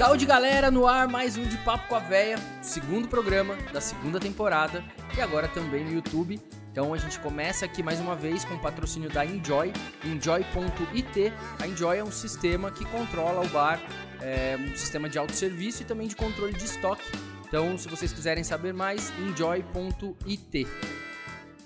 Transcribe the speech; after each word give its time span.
Saúde 0.00 0.24
galera, 0.24 0.70
no 0.70 0.86
ar 0.86 1.06
mais 1.06 1.36
um 1.36 1.42
de 1.42 1.58
Papo 1.58 1.86
com 1.86 1.94
a 1.94 1.98
Véia, 1.98 2.38
segundo 2.62 3.06
programa 3.06 3.54
da 3.70 3.82
segunda 3.82 4.18
temporada 4.18 4.82
e 5.14 5.20
agora 5.20 5.46
também 5.46 5.84
no 5.84 5.92
YouTube. 5.92 6.40
Então 6.72 6.94
a 6.94 6.96
gente 6.96 7.20
começa 7.20 7.66
aqui 7.66 7.82
mais 7.82 8.00
uma 8.00 8.16
vez 8.16 8.42
com 8.42 8.54
o 8.54 8.58
patrocínio 8.58 9.10
da 9.10 9.26
Enjoy, 9.26 9.70
enjoy.it. 10.02 11.32
A 11.60 11.66
Enjoy 11.66 11.98
é 11.98 12.02
um 12.02 12.10
sistema 12.10 12.70
que 12.70 12.82
controla 12.86 13.44
o 13.44 13.48
bar, 13.50 13.78
é 14.22 14.56
um 14.58 14.74
sistema 14.74 15.06
de 15.06 15.18
autosserviço 15.18 15.82
e 15.82 15.84
também 15.84 16.08
de 16.08 16.16
controle 16.16 16.54
de 16.54 16.64
estoque. 16.64 17.04
Então, 17.46 17.76
se 17.76 17.86
vocês 17.86 18.10
quiserem 18.10 18.42
saber 18.42 18.72
mais, 18.72 19.12
enjoy.it. 19.18 20.66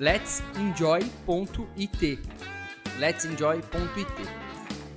Let's 0.01 0.43
enjoy.it. 0.59 2.19
Let's 2.99 3.25
enjoy.it. 3.27 4.44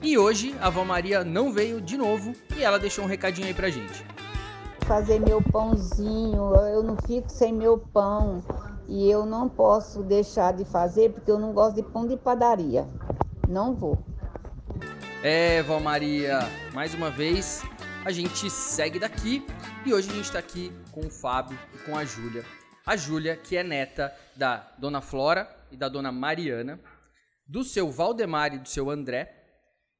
E 0.02 0.18
hoje 0.18 0.56
a 0.62 0.70
Vó 0.70 0.86
Maria 0.86 1.24
não 1.24 1.52
veio 1.52 1.82
de 1.82 1.98
novo 1.98 2.34
e 2.56 2.64
ela 2.64 2.78
deixou 2.78 3.04
um 3.04 3.08
recadinho 3.08 3.48
aí 3.48 3.54
pra 3.54 3.70
gente. 3.70 4.06
Fazer 4.86 5.20
meu 5.20 5.42
pãozinho, 5.42 6.56
eu 6.72 6.84
não 6.84 6.96
fico 6.96 7.30
sem 7.30 7.52
meu 7.52 7.78
pão 7.78 8.44
e 8.88 9.10
eu 9.10 9.26
não 9.26 9.50
posso 9.50 10.04
deixar 10.04 10.54
de 10.54 10.64
fazer 10.64 11.12
porque 11.12 11.30
eu 11.30 11.40
não 11.40 11.52
gosto 11.52 11.76
de 11.76 11.84
pão 11.84 12.08
de 12.08 12.16
padaria. 12.16 12.88
Não 13.48 13.74
vou. 13.74 13.98
É, 15.24 15.64
Vó 15.64 15.80
Maria, 15.80 16.40
mais 16.74 16.94
uma 16.94 17.10
vez 17.10 17.64
a 18.06 18.12
gente 18.12 18.50
segue 18.50 19.00
daqui 19.00 19.46
e 19.86 19.94
hoje 19.94 20.10
a 20.10 20.14
gente 20.14 20.32
tá 20.32 20.40
aqui 20.40 20.72
com 20.92 21.02
o 21.02 21.10
Fábio 21.10 21.58
e 21.74 21.78
com 21.80 21.98
a 21.98 22.06
Júlia. 22.06 22.46
A 22.86 22.96
Júlia, 22.96 23.36
que 23.36 23.58
é 23.58 23.64
neta 23.64 24.14
da 24.36 24.72
Dona 24.78 25.02
Flora 25.02 25.50
e 25.72 25.76
da 25.76 25.90
Dona 25.90 26.12
Mariana, 26.12 26.80
do 27.46 27.64
seu 27.64 27.92
Valdemar 27.92 28.54
e 28.54 28.60
do 28.60 28.70
seu 28.70 28.90
André, 28.90 29.47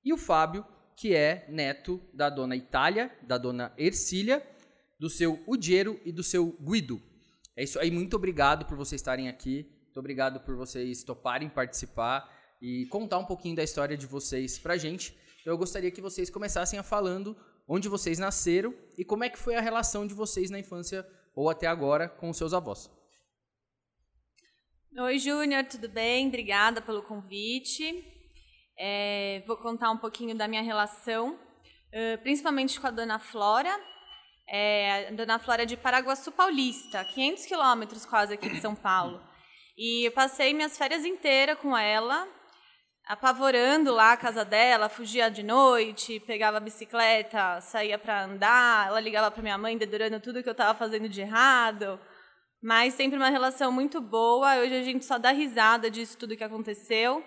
e 0.08 0.14
o 0.14 0.18
Fábio, 0.18 0.66
que 0.96 1.14
é 1.14 1.46
neto 1.50 2.02
da 2.14 2.30
Dona 2.30 2.56
Itália, 2.56 3.14
da 3.24 3.38
Dona 3.38 3.74
Ercília, 3.78 4.42
do 4.98 5.10
seu 5.10 5.44
Udiero 5.46 6.00
e 6.06 6.14
do 6.14 6.24
seu 6.24 6.54
Guido. 6.62 7.02
É 7.58 7.64
isso 7.64 7.78
aí, 7.78 7.92
muito 7.92 8.16
obrigado 8.16 8.66
por 8.66 8.78
vocês 8.78 9.02
estarem 9.02 9.28
aqui, 9.28 9.70
muito 9.84 10.00
obrigado 10.00 10.40
por 10.40 10.56
vocês 10.56 11.04
toparem 11.04 11.50
participar 11.50 12.26
e 12.62 12.86
contar 12.86 13.18
um 13.18 13.26
pouquinho 13.26 13.58
da 13.58 13.64
história 13.64 13.98
de 13.98 14.06
vocês 14.06 14.58
pra 14.58 14.78
gente. 14.78 15.14
Eu 15.46 15.58
gostaria 15.58 15.92
que 15.92 16.00
vocês 16.00 16.30
começassem 16.30 16.80
a 16.80 16.84
falando 16.84 17.36
onde 17.68 17.90
vocês 17.90 18.18
nasceram 18.18 18.74
e 18.98 19.04
como 19.04 19.26
é 19.26 19.30
que 19.30 19.38
foi 19.38 19.58
a 19.58 19.62
relação 19.62 20.08
de 20.08 20.14
vocês 20.14 20.50
na 20.50 20.58
infância 20.58 21.06
ou 21.36 21.50
até 21.50 21.68
agora 21.68 22.08
com 22.08 22.30
os 22.30 22.38
seus 22.38 22.54
avós. 22.54 22.90
Oi, 24.98 25.20
Júnior, 25.20 25.66
tudo 25.66 25.90
bem? 25.90 26.30
Obrigada 26.30 26.82
pelo 26.82 27.04
convite. 27.04 28.17
É, 28.78 29.44
vou 29.48 29.58
contar 29.58 29.90
um 29.90 29.98
pouquinho 29.98 30.36
da 30.36 30.48
minha 30.48 30.62
relação, 30.62 31.40
principalmente 32.22 32.80
com 32.80 32.88
a 32.88 32.92
Dona 32.92 33.18
Flora. 33.18 33.76
É, 34.48 35.08
a 35.10 35.12
Dona 35.12 35.40
Flora 35.40 35.64
é 35.64 35.66
de 35.66 35.76
Paraguaçu 35.76 36.32
Paulista, 36.32 37.04
500 37.04 37.46
quilômetros 37.46 38.06
quase 38.06 38.34
aqui 38.34 38.48
de 38.50 38.62
São 38.62 38.76
Paulo. 38.76 39.22
E 39.78 40.08
eu 40.08 40.12
passei 40.12 40.54
minhas 40.54 40.78
férias 40.78 41.06
inteiras 41.06 41.60
com 41.60 41.78
ela, 41.78 42.28
apavorando 43.06 43.94
lá 43.94 44.14
a 44.14 44.18
casa 44.18 44.46
dela, 44.46 44.90
fugia 44.90 45.30
de 45.30 45.44
noite, 45.44 46.20
pegava 46.22 46.58
a 46.58 46.60
bicicleta, 46.60 47.62
saía 47.62 47.98
para 47.98 48.24
andar, 48.24 48.88
ela 48.88 49.00
ligava 49.00 49.30
para 49.30 49.44
minha 49.44 49.58
mãe 49.58 49.78
dedurando 49.78 50.20
tudo 50.20 50.42
que 50.42 50.50
eu 50.50 50.54
estava 50.54 50.78
fazendo 50.78 51.08
de 51.10 51.22
errado. 51.22 52.00
Mas 52.62 52.96
sempre 52.96 53.18
uma 53.18 53.30
relação 53.30 53.72
muito 53.72 54.02
boa. 54.02 54.58
Hoje 54.58 54.74
a 54.74 54.84
gente 54.84 55.06
só 55.06 55.18
dá 55.18 55.32
risada 55.32 55.92
disso 55.92 56.18
tudo 56.18 56.36
que 56.36 56.44
aconteceu. 56.44 57.24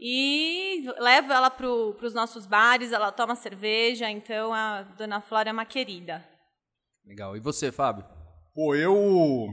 E 0.00 0.84
levo 0.98 1.32
ela 1.32 1.50
para 1.50 1.66
os 1.66 2.14
nossos 2.14 2.46
bares, 2.46 2.92
ela 2.92 3.12
toma 3.12 3.34
cerveja, 3.34 4.10
então 4.10 4.52
a 4.52 4.82
dona 4.82 5.20
Flora 5.20 5.50
é 5.50 5.52
uma 5.52 5.64
querida. 5.64 6.24
Legal. 7.06 7.36
E 7.36 7.40
você, 7.40 7.70
Fábio? 7.70 8.04
Pô, 8.54 8.74
eu. 8.74 9.48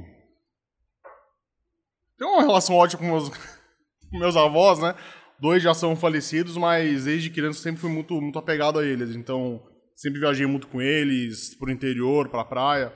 Tenho 2.18 2.31
uma 2.31 2.44
relação 2.44 2.75
ótima 2.75 3.02
com 3.02 3.07
meus, 3.07 3.29
com 4.09 4.18
meus 4.18 4.35
avós, 4.35 4.79
né? 4.79 4.96
Dois 5.40 5.62
já 5.63 5.74
são 5.74 5.96
falecidos, 5.96 6.56
mas 6.56 7.06
desde 7.06 7.29
criança 7.29 7.62
sempre 7.62 7.81
fui 7.81 7.90
muito, 7.90 8.13
muito 8.22 8.38
apegado 8.38 8.78
a 8.78 8.85
eles. 8.85 9.16
Então, 9.16 9.62
sempre 9.96 10.19
viajei 10.19 10.46
muito 10.46 10.68
com 10.68 10.81
eles, 10.81 11.58
pro 11.58 11.72
interior, 11.72 12.29
pra 12.29 12.46
praia. 12.46 12.94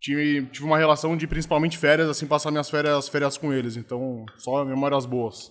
Tive, 0.00 0.46
tive 0.46 0.66
uma 0.66 0.76
relação 0.76 1.16
de 1.16 1.26
principalmente 1.26 1.78
férias, 1.78 2.08
assim, 2.08 2.26
passar 2.26 2.50
minhas 2.50 2.68
férias, 2.68 3.08
férias 3.08 3.38
com 3.38 3.52
eles. 3.52 3.76
Então, 3.76 4.26
só 4.36 4.64
memórias 4.64 5.06
boas. 5.06 5.50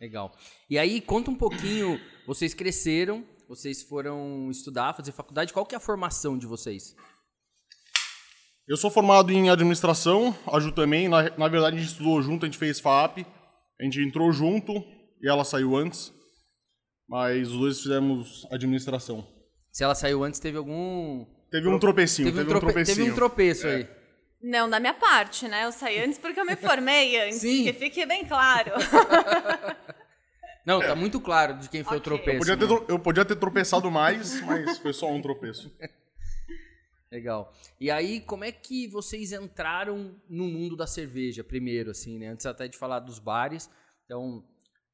Legal. 0.00 0.32
E 0.70 0.78
aí, 0.78 1.00
conta 1.00 1.30
um 1.30 1.34
pouquinho, 1.34 2.00
vocês 2.26 2.54
cresceram, 2.54 3.26
vocês 3.48 3.82
foram 3.82 4.48
estudar, 4.50 4.94
fazer 4.94 5.10
faculdade, 5.10 5.52
qual 5.52 5.66
que 5.66 5.74
é 5.74 5.78
a 5.78 5.80
formação 5.80 6.38
de 6.38 6.46
vocês? 6.46 6.94
Eu 8.68 8.76
sou 8.76 8.90
formado 8.90 9.32
em 9.32 9.50
administração, 9.50 10.36
a 10.46 10.60
Ju 10.60 10.70
também, 10.70 11.08
na, 11.08 11.30
na 11.36 11.48
verdade 11.48 11.76
a 11.76 11.80
gente 11.80 11.90
estudou 11.90 12.22
junto, 12.22 12.44
a 12.44 12.48
gente 12.48 12.58
fez 12.58 12.78
FAP, 12.78 13.26
a 13.80 13.84
gente 13.84 14.00
entrou 14.00 14.30
junto 14.30 14.72
e 15.20 15.28
ela 15.28 15.42
saiu 15.42 15.74
antes, 15.74 16.12
mas 17.08 17.48
os 17.48 17.58
dois 17.58 17.80
fizemos 17.80 18.46
administração. 18.52 19.26
Se 19.72 19.82
ela 19.82 19.94
saiu 19.94 20.22
antes, 20.22 20.38
teve 20.38 20.58
algum... 20.58 21.24
Teve 21.50 21.66
um 21.66 21.78
tropecinho, 21.78 22.28
teve, 22.28 22.42
um, 22.42 22.46
trope... 22.46 22.66
tropecinho. 22.66 22.96
Teve 22.96 23.10
um 23.10 23.14
tropeço 23.14 23.66
é. 23.66 23.74
aí. 23.76 23.97
Não, 24.40 24.70
da 24.70 24.78
minha 24.78 24.94
parte, 24.94 25.48
né? 25.48 25.64
Eu 25.64 25.72
saí 25.72 25.98
antes 25.98 26.18
porque 26.18 26.38
eu 26.38 26.44
me 26.44 26.56
formei 26.56 27.18
antes, 27.26 27.40
Sim. 27.40 27.64
que 27.64 27.72
fique 27.72 28.06
bem 28.06 28.24
claro. 28.24 28.72
Não, 30.64 30.80
tá 30.80 30.94
muito 30.94 31.18
claro 31.18 31.54
de 31.54 31.68
quem 31.68 31.82
foi 31.82 31.96
okay. 31.96 32.12
o 32.12 32.18
tropeço. 32.18 32.50
Eu 32.50 32.58
podia, 32.58 32.68
ter, 32.68 32.92
eu 32.92 32.98
podia 32.98 33.24
ter 33.24 33.36
tropeçado 33.36 33.90
mais, 33.90 34.38
mas 34.42 34.76
foi 34.78 34.92
só 34.92 35.10
um 35.10 35.22
tropeço. 35.22 35.74
Legal. 37.10 37.50
E 37.80 37.90
aí, 37.90 38.20
como 38.20 38.44
é 38.44 38.52
que 38.52 38.86
vocês 38.86 39.32
entraram 39.32 40.14
no 40.28 40.44
mundo 40.44 40.76
da 40.76 40.86
cerveja 40.86 41.42
primeiro, 41.42 41.90
assim, 41.90 42.18
né? 42.18 42.28
Antes 42.28 42.44
até 42.44 42.68
de 42.68 42.76
falar 42.76 43.00
dos 43.00 43.18
bares. 43.18 43.70
Então, 44.04 44.44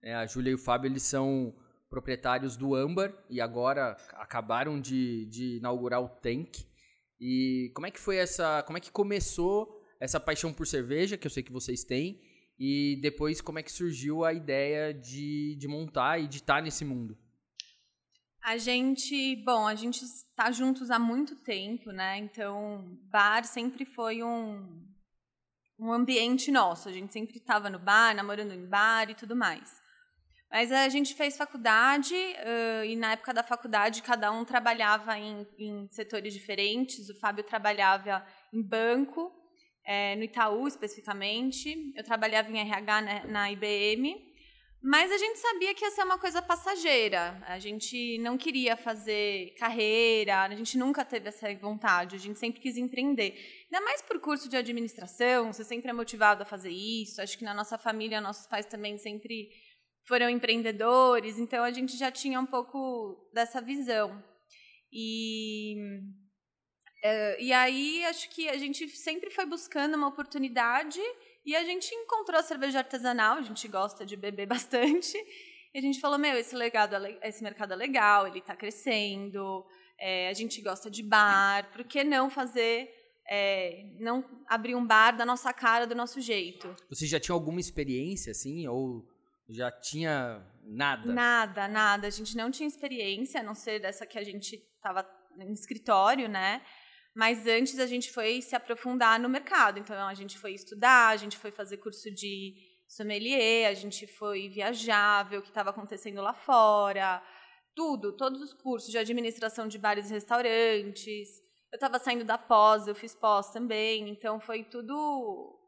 é, 0.00 0.15
a 0.15 0.25
Júlia 0.27 0.53
e 0.53 0.54
o 0.54 0.59
Fábio, 0.59 0.88
eles 0.88 1.03
são 1.03 1.53
proprietários 1.91 2.56
do 2.56 2.75
Ambar 2.77 3.12
e 3.28 3.41
agora 3.41 3.97
acabaram 4.12 4.81
de, 4.81 5.27
de 5.27 5.56
inaugurar 5.56 6.00
o 6.00 6.09
Tank. 6.09 6.59
E 7.20 7.70
como 7.75 7.86
é 7.86 7.91
que 7.91 8.00
foi 8.00 8.16
essa, 8.16 8.62
como 8.62 8.78
é 8.78 8.80
que 8.80 8.91
começou 8.91 9.80
essa 10.00 10.20
paixão 10.20 10.52
por 10.52 10.66
cerveja, 10.66 11.16
que 11.16 11.26
eu 11.26 11.30
sei 11.30 11.42
que 11.42 11.52
vocês 11.52 11.84
têm, 11.84 12.20
e 12.58 12.98
depois 13.00 13.41
como 13.41 13.58
é 13.58 13.62
que 13.62 13.72
surgiu 13.72 14.25
a 14.25 14.32
ideia 14.32 14.92
de, 14.92 15.56
de 15.56 15.66
montar 15.66 16.19
e 16.19 16.28
de 16.28 16.38
estar 16.38 16.62
nesse 16.62 16.84
mundo? 16.84 17.16
A 18.42 18.58
gente, 18.58 19.36
bom, 19.36 19.66
a 19.66 19.74
gente 19.74 20.04
está 20.04 20.50
juntos 20.50 20.91
há 20.91 20.98
muito 20.98 21.34
tempo, 21.36 21.91
né? 21.91 22.19
Então, 22.19 22.98
bar 23.10 23.42
sempre 23.44 23.86
foi 23.86 24.22
um, 24.22 24.86
um 25.78 25.91
ambiente 25.91 26.50
nosso. 26.50 26.91
A 26.91 26.92
gente 26.92 27.10
sempre 27.10 27.38
estava 27.38 27.70
no 27.70 27.78
bar, 27.78 28.14
namorando 28.14 28.53
em 28.53 28.66
bar 28.66 29.08
e 29.08 29.14
tudo 29.14 29.34
mais. 29.34 29.82
Mas 30.54 30.70
a 30.70 30.88
gente 30.88 31.16
fez 31.16 31.37
faculdade 31.37 32.15
uh, 32.15 32.84
e 32.84 32.94
na 32.94 33.15
época 33.15 33.34
da 33.34 33.42
faculdade 33.42 34.00
cada 34.04 34.31
um 34.31 34.44
trabalhava 34.44 35.19
em, 35.19 35.44
em 35.59 35.88
setores 35.91 36.32
diferentes. 36.32 37.10
O 37.10 37.19
Fábio 37.19 37.42
trabalhava 37.42 38.25
em 38.53 38.62
banco, 38.62 39.32
é, 39.84 40.15
no 40.15 40.22
Itaú 40.22 40.69
especificamente. 40.69 41.92
Eu 41.97 42.04
trabalhava 42.04 42.53
em 42.53 42.60
RH 42.60 43.00
né, 43.00 43.25
na 43.26 43.50
IBM. 43.50 44.15
Mas 44.81 45.10
a 45.10 45.19
gente 45.19 45.41
sabia 45.41 45.75
que 45.75 45.84
ia 45.84 45.91
ser 45.91 46.04
uma 46.04 46.19
coisa 46.19 46.41
passageira. 46.41 47.42
A 47.48 47.59
gente 47.59 48.19
não 48.19 48.38
queria 48.38 48.76
fazer 48.76 49.56
carreira, 49.59 50.42
a 50.42 50.54
gente 50.54 50.78
nunca 50.78 51.04
teve 51.04 51.31
essa 51.31 51.53
vontade, 51.56 52.15
a 52.15 52.19
gente 52.19 52.38
sempre 52.38 52.60
quis 52.60 52.76
empreender. 52.76 53.34
Ainda 53.65 53.84
mais 53.84 54.03
por 54.03 54.21
curso 54.21 54.48
de 54.48 54.56
administração, 54.56 55.53
você 55.53 55.65
sempre 55.65 55.91
é 55.91 55.92
motivado 55.92 56.44
a 56.44 56.47
fazer 56.47 56.71
isso. 56.71 57.21
Acho 57.21 57.36
que 57.36 57.44
na 57.44 57.54
nossa 57.54 57.77
família, 57.77 58.21
nossos 58.21 58.47
pais 58.47 58.66
também 58.66 58.97
sempre 58.98 59.48
foram 60.04 60.28
empreendedores, 60.28 61.39
então 61.39 61.65
a 61.65 61.71
gente 61.71 61.97
já 61.97 62.10
tinha 62.10 62.39
um 62.39 62.47
pouco 62.47 63.28
dessa 63.33 63.60
visão. 63.60 64.22
E, 64.92 65.77
uh, 67.03 67.41
e 67.41 67.53
aí 67.53 68.04
acho 68.04 68.28
que 68.30 68.48
a 68.48 68.56
gente 68.56 68.89
sempre 68.91 69.30
foi 69.30 69.47
buscando 69.47 69.97
uma 69.97 70.09
oportunidade 70.09 71.01
e 71.45 71.56
a 71.56 71.65
gente 71.65 71.95
encontrou 71.95 72.39
a 72.39 72.42
cerveja 72.42 72.78
artesanal, 72.78 73.39
a 73.39 73.42
gente 73.42 73.66
gosta 73.66 74.04
de 74.06 74.16
beber 74.16 74.47
bastante. 74.48 75.16
E 75.74 75.78
a 75.78 75.80
gente 75.80 76.01
falou, 76.01 76.18
meu, 76.18 76.36
esse, 76.36 76.54
legado 76.54 76.95
é, 76.95 77.18
esse 77.28 77.42
mercado 77.42 77.72
é 77.72 77.77
legal, 77.77 78.28
ele 78.28 78.39
está 78.39 78.54
crescendo, 78.54 79.65
é, 79.98 80.28
a 80.28 80.33
gente 80.33 80.60
gosta 80.62 80.89
de 80.89 81.03
bar, 81.03 81.68
por 81.72 81.83
que 81.83 82.04
não 82.04 82.30
fazer, 82.30 82.89
é, 83.28 83.84
não 83.98 84.24
abrir 84.47 84.77
um 84.77 84.86
bar 84.86 85.16
da 85.16 85.27
nossa 85.27 85.53
cara, 85.53 85.86
do 85.86 85.95
nosso 85.95 86.21
jeito? 86.21 86.77
Você 86.89 87.06
já 87.06 87.18
tinha 87.18 87.34
alguma 87.34 87.59
experiência, 87.59 88.30
assim, 88.30 88.68
ou 88.68 89.04
já 89.48 89.70
tinha 89.70 90.42
nada? 90.62 91.12
Nada, 91.12 91.68
nada. 91.68 92.06
A 92.06 92.10
gente 92.10 92.36
não 92.36 92.50
tinha 92.50 92.66
experiência, 92.66 93.41
a 93.41 93.42
não 93.42 93.54
ser 93.54 93.80
dessa 93.80 94.06
que 94.06 94.18
a 94.18 94.24
gente 94.24 94.56
estava 94.56 95.06
no 95.36 95.52
escritório, 95.52 96.28
né? 96.28 96.62
Mas 97.14 97.46
antes 97.46 97.78
a 97.78 97.86
gente 97.86 98.10
foi 98.10 98.41
se 98.42 98.56
aprofundar 98.56 99.20
no 99.20 99.28
mercado. 99.28 99.78
Então 99.78 99.96
a 100.06 100.14
gente 100.14 100.38
foi 100.38 100.52
estudar, 100.52 101.10
a 101.10 101.16
gente 101.16 101.36
foi 101.36 101.50
fazer 101.50 101.76
curso 101.76 102.10
de 102.10 102.54
sommelier, 102.88 103.68
a 103.68 103.74
gente 103.74 104.06
foi 104.06 104.48
viajar, 104.48 105.28
ver 105.28 105.38
o 105.38 105.42
que 105.42 105.48
estava 105.48 105.70
acontecendo 105.70 106.20
lá 106.20 106.34
fora. 106.34 107.22
tudo, 107.74 108.16
todos 108.16 108.41
os 108.41 108.54
cursos 108.54 108.91
de 108.91 108.98
administração 108.98 109.66
de 109.66 109.78
bares 109.78 110.10
e 110.10 110.14
restaurantes. 110.14 111.28
Eu 111.72 111.76
estava 111.76 111.98
saindo 111.98 112.24
da 112.24 112.38
pós, 112.38 112.86
eu 112.86 112.94
fiz 112.94 113.14
pós 113.14 113.50
também, 113.50 114.08
então 114.08 114.38
foi 114.41 114.62
tudo 114.62 115.58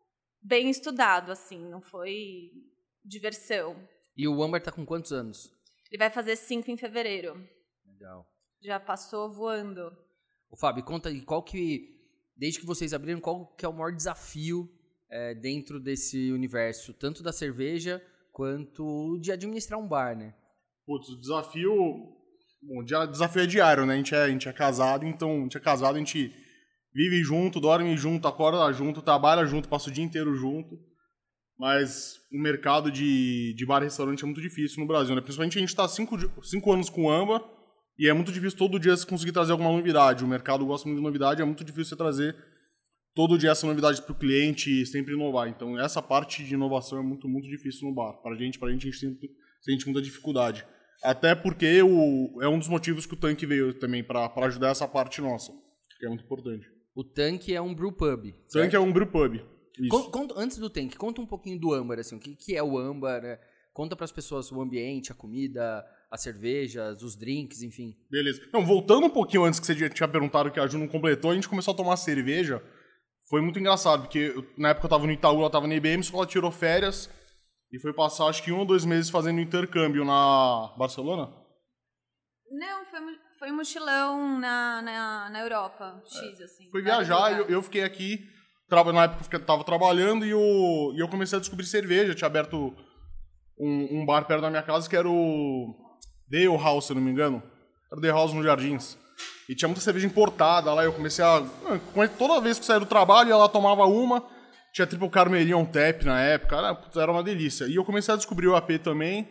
bem 0.40 0.70
estudado, 0.70 1.32
assim, 1.32 1.58
não 1.68 1.82
foi 1.82 2.52
diversão. 3.06 3.76
E 4.16 4.26
o 4.26 4.42
Amber 4.42 4.62
tá 4.62 4.72
com 4.72 4.84
quantos 4.84 5.12
anos? 5.12 5.50
Ele 5.90 5.98
vai 5.98 6.10
fazer 6.10 6.36
cinco 6.36 6.70
em 6.70 6.76
fevereiro. 6.76 7.34
Legal. 7.86 8.26
Já 8.62 8.80
passou 8.80 9.30
voando. 9.30 9.92
Ô, 10.50 10.56
Fábio, 10.56 10.84
conta 10.84 11.08
aí, 11.08 11.20
qual 11.22 11.42
que, 11.42 11.88
desde 12.36 12.60
que 12.60 12.66
vocês 12.66 12.92
abriram, 12.92 13.20
qual 13.20 13.54
que 13.54 13.64
é 13.64 13.68
o 13.68 13.72
maior 13.72 13.94
desafio 13.94 14.68
é, 15.10 15.34
dentro 15.34 15.78
desse 15.78 16.32
universo, 16.32 16.92
tanto 16.94 17.22
da 17.22 17.32
cerveja 17.32 18.02
quanto 18.32 19.18
de 19.20 19.32
administrar 19.32 19.78
um 19.78 19.88
bar, 19.88 20.16
né? 20.16 20.34
Putz, 20.84 21.08
o 21.08 21.20
desafio. 21.20 21.72
Bom, 22.62 22.80
o 22.80 22.84
desafio 22.84 23.42
é 23.42 23.46
diário, 23.46 23.86
né? 23.86 23.94
A 23.94 23.96
gente 23.96 24.14
é, 24.14 24.22
a 24.22 24.28
gente 24.28 24.48
é 24.48 24.52
casado, 24.52 25.06
então 25.06 25.30
a 25.30 25.42
gente 25.42 25.56
é 25.56 25.60
casado, 25.60 25.96
a 25.96 25.98
gente 25.98 26.32
vive 26.92 27.22
junto, 27.22 27.60
dorme 27.60 27.96
junto, 27.96 28.26
acorda 28.26 28.72
junto, 28.72 29.02
trabalha 29.02 29.46
junto, 29.46 29.68
passa 29.68 29.90
o 29.90 29.92
dia 29.92 30.04
inteiro 30.04 30.34
junto. 30.34 30.78
Mas 31.58 32.20
o 32.30 32.38
mercado 32.38 32.90
de, 32.90 33.54
de 33.54 33.66
bar 33.66 33.80
e 33.80 33.84
restaurante 33.84 34.22
é 34.22 34.26
muito 34.26 34.40
difícil 34.40 34.80
no 34.80 34.86
Brasil, 34.86 35.14
né? 35.14 35.20
Principalmente 35.20 35.56
a 35.56 35.60
gente 35.60 35.70
está 35.70 35.88
cinco, 35.88 36.16
cinco 36.44 36.72
anos 36.72 36.90
com 36.90 37.10
Amba 37.10 37.42
e 37.98 38.08
é 38.08 38.12
muito 38.12 38.30
difícil 38.30 38.58
todo 38.58 38.78
dia 38.78 38.94
você 38.94 39.06
conseguir 39.06 39.32
trazer 39.32 39.52
alguma 39.52 39.72
novidade. 39.72 40.22
O 40.22 40.28
mercado 40.28 40.66
gosta 40.66 40.86
muito 40.86 40.98
de 40.98 41.04
novidade, 41.04 41.40
é 41.40 41.44
muito 41.44 41.64
difícil 41.64 41.90
você 41.90 41.96
trazer 41.96 42.36
todo 43.14 43.38
dia 43.38 43.50
essa 43.50 43.66
novidade 43.66 44.02
para 44.02 44.12
o 44.12 44.18
cliente 44.18 44.82
e 44.82 44.84
sempre 44.84 45.14
inovar. 45.14 45.48
Então 45.48 45.80
essa 45.80 46.02
parte 46.02 46.44
de 46.44 46.52
inovação 46.52 46.98
é 46.98 47.02
muito, 47.02 47.26
muito 47.26 47.48
difícil 47.48 47.88
no 47.88 47.94
bar. 47.94 48.12
Para 48.22 48.34
a 48.34 48.36
gente, 48.36 48.62
a 48.62 48.68
gente, 48.68 48.88
a 48.88 48.90
gente 48.90 48.98
sempre 48.98 49.30
sente 49.62 49.86
muita 49.86 50.02
dificuldade. 50.02 50.66
Até 51.02 51.34
porque 51.34 51.82
o, 51.82 52.42
é 52.42 52.48
um 52.48 52.58
dos 52.58 52.68
motivos 52.68 53.06
que 53.06 53.14
o 53.14 53.16
tanque 53.16 53.46
veio 53.46 53.72
também 53.72 54.04
para 54.04 54.30
ajudar 54.44 54.68
essa 54.68 54.86
parte 54.86 55.22
nossa, 55.22 55.52
que 55.98 56.04
é 56.04 56.08
muito 56.08 56.24
importante. 56.24 56.66
O 56.94 57.04
tanque 57.04 57.54
é 57.54 57.60
um 57.60 57.74
brew 57.74 57.92
pub. 57.92 58.26
O 58.26 58.52
tanque 58.52 58.76
é 58.76 58.80
um 58.80 58.92
brew 58.92 59.06
pub. 59.06 59.40
Con, 59.90 60.10
conta, 60.10 60.34
antes 60.36 60.56
do 60.58 60.70
tanque, 60.70 60.96
conta 60.96 61.20
um 61.20 61.26
pouquinho 61.26 61.58
do 61.58 61.72
âmbar, 61.72 61.98
assim, 61.98 62.16
o 62.16 62.20
que, 62.20 62.34
que 62.34 62.56
é 62.56 62.62
o 62.62 62.78
âmbar, 62.78 63.22
né? 63.22 63.38
Conta 63.72 63.94
para 63.94 64.04
as 64.04 64.12
pessoas 64.12 64.50
o 64.50 64.62
ambiente, 64.62 65.12
a 65.12 65.14
comida, 65.14 65.84
as 66.10 66.22
cervejas, 66.22 67.02
os 67.02 67.14
drinks, 67.14 67.62
enfim. 67.62 67.94
Beleza. 68.10 68.42
Então, 68.48 68.64
voltando 68.64 69.06
um 69.06 69.10
pouquinho 69.10 69.44
antes 69.44 69.60
que 69.60 69.66
você 69.66 69.90
tinha 69.90 70.08
perguntado 70.08 70.50
que 70.50 70.58
a 70.58 70.66
Ju 70.66 70.78
não 70.78 70.88
completou, 70.88 71.30
a 71.30 71.34
gente 71.34 71.48
começou 71.48 71.74
a 71.74 71.76
tomar 71.76 71.96
cerveja. 71.98 72.62
Foi 73.28 73.42
muito 73.42 73.58
engraçado, 73.58 74.02
porque 74.02 74.32
eu, 74.34 74.46
na 74.56 74.70
época 74.70 74.86
eu 74.86 74.90
tava 74.90 75.06
no 75.06 75.12
Itaú, 75.12 75.40
ela 75.40 75.50
tava 75.50 75.66
na 75.66 75.74
IBM, 75.74 76.02
só 76.02 76.16
ela 76.16 76.26
tirou 76.26 76.50
férias 76.50 77.10
e 77.70 77.78
foi 77.78 77.92
passar 77.92 78.26
acho 78.28 78.42
que 78.42 78.52
um 78.52 78.60
ou 78.60 78.64
dois 78.64 78.84
meses 78.84 79.10
fazendo 79.10 79.40
intercâmbio 79.40 80.04
na 80.04 80.72
Barcelona. 80.78 81.30
Não, 82.50 82.86
foi, 82.86 83.00
foi 83.38 83.50
um 83.50 83.56
mochilão 83.56 84.38
na, 84.38 84.80
na, 84.80 85.30
na 85.30 85.40
Europa, 85.40 86.02
X, 86.06 86.40
é. 86.40 86.44
assim. 86.44 86.70
Foi 86.70 86.80
viajar 86.80 87.36
eu, 87.36 87.46
eu 87.46 87.62
fiquei 87.62 87.82
aqui 87.82 88.26
na 88.70 89.04
época 89.04 89.36
eu 89.36 89.40
estava 89.40 89.64
trabalhando 89.64 90.24
e 90.24 90.30
eu, 90.30 90.92
e 90.94 91.00
eu 91.00 91.08
comecei 91.08 91.36
a 91.36 91.40
descobrir 91.40 91.66
cerveja. 91.66 92.10
Eu 92.10 92.14
tinha 92.14 92.26
aberto 92.26 92.74
um, 93.58 94.00
um, 94.00 94.06
bar 94.06 94.24
perto 94.24 94.42
da 94.42 94.50
minha 94.50 94.62
casa 94.62 94.88
que 94.88 94.96
era 94.96 95.08
o 95.08 95.74
Dale 96.28 96.46
House, 96.56 96.86
se 96.86 96.94
não 96.94 97.00
me 97.00 97.10
engano. 97.10 97.42
Era 97.90 97.98
o 97.98 98.00
Dale 98.00 98.14
House 98.14 98.32
nos 98.32 98.44
Jardins. 98.44 98.98
E 99.48 99.54
tinha 99.54 99.68
muita 99.68 99.80
cerveja 99.80 100.06
importada 100.06 100.72
lá. 100.72 100.84
Eu 100.84 100.92
comecei 100.92 101.24
a. 101.24 101.42
Toda 102.18 102.40
vez 102.40 102.58
que 102.58 102.64
saía 102.64 102.80
do 102.80 102.86
trabalho, 102.86 103.32
ela 103.32 103.48
tomava 103.48 103.84
uma. 103.84 104.22
Tinha 104.72 104.86
Triple 104.86 105.08
Carmelion 105.08 105.64
Tap 105.64 106.02
na 106.04 106.20
época. 106.20 106.56
Era, 106.56 106.78
era 106.96 107.12
uma 107.12 107.22
delícia. 107.22 107.66
E 107.66 107.76
eu 107.76 107.84
comecei 107.84 108.12
a 108.12 108.16
descobrir 108.16 108.48
o 108.48 108.56
AP 108.56 108.78
também. 108.82 109.28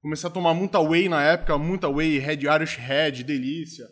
Comecei 0.00 0.30
a 0.30 0.32
tomar 0.32 0.54
muita 0.54 0.78
whey 0.78 1.08
na 1.08 1.22
época, 1.22 1.58
muita 1.58 1.88
whey, 1.88 2.18
Red 2.18 2.40
Irish 2.42 2.76
Red, 2.76 3.24
delícia. 3.24 3.84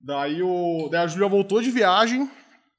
Daí, 0.00 0.40
o, 0.40 0.88
daí 0.90 1.02
a 1.02 1.06
Julia 1.06 1.28
voltou 1.28 1.60
de 1.60 1.70
viagem, 1.70 2.30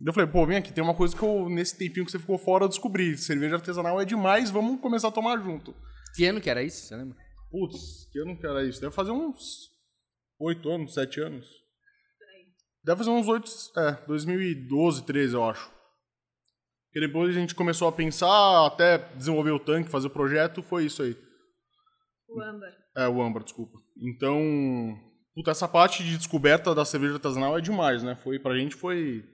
eu 0.04 0.14
falei, 0.14 0.30
pô, 0.30 0.46
vem 0.46 0.58
aqui, 0.58 0.74
tem 0.74 0.84
uma 0.84 0.96
coisa 0.96 1.16
que 1.16 1.24
eu, 1.24 1.50
nesse 1.50 1.78
tempinho 1.78 2.06
que 2.06 2.12
você 2.12 2.20
ficou 2.20 2.38
fora, 2.38 2.66
eu 2.66 2.70
descobri. 2.70 3.18
Cerveja 3.18 3.56
artesanal 3.56 4.02
é 4.02 4.06
demais, 4.06 4.52
vamos 4.52 4.82
começar 4.82 5.08
a 5.08 5.12
tomar 5.12 5.38
junto. 5.42 5.74
Que 6.16 6.26
ano 6.26 6.42
que 6.42 6.50
era 6.50 6.64
isso, 6.64 6.88
você 6.88 6.96
lembra? 6.96 7.18
Putz, 7.50 8.10
que 8.12 8.20
ano 8.20 8.38
que 8.38 8.46
era 8.46 8.66
isso? 8.66 8.82
Deve 8.82 8.94
fazer 8.94 9.12
uns 9.12 9.70
oito 10.40 10.70
anos, 10.70 10.94
sete 10.94 11.22
anos. 11.22 11.48
Deve 12.84 12.98
fazer 13.00 13.10
uns 13.10 13.28
oito, 13.28 13.50
é, 13.78 13.94
2012, 14.06 15.06
13, 15.06 15.34
eu 15.34 15.44
acho. 15.44 15.72
E 16.94 17.00
depois 17.00 17.30
a 17.30 17.40
gente 17.40 17.56
começou 17.56 17.88
a 17.88 17.92
pensar, 17.92 18.66
até 18.66 18.98
desenvolver 19.16 19.52
o 19.52 19.60
tanque, 19.60 19.90
fazer 19.90 20.08
o 20.08 20.12
projeto, 20.12 20.62
foi 20.62 20.86
isso 20.86 21.04
aí. 21.04 21.18
O 22.30 22.42
âmbar. 22.42 22.74
É, 22.96 23.08
o 23.08 23.22
âmbar, 23.22 23.44
desculpa. 23.44 23.78
Então, 23.98 24.40
puta, 25.34 25.52
essa 25.52 25.68
parte 25.68 26.04
de 26.04 26.18
descoberta 26.18 26.76
da 26.76 26.86
cerveja 26.86 27.16
artesanal 27.16 27.58
é 27.58 27.62
demais, 27.62 28.04
né? 28.04 28.16
Foi, 28.16 28.40
pra 28.40 28.58
gente 28.58 28.76
foi 28.76 29.26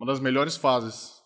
uma 0.00 0.06
das 0.06 0.18
melhores 0.18 0.56
fases. 0.56 1.22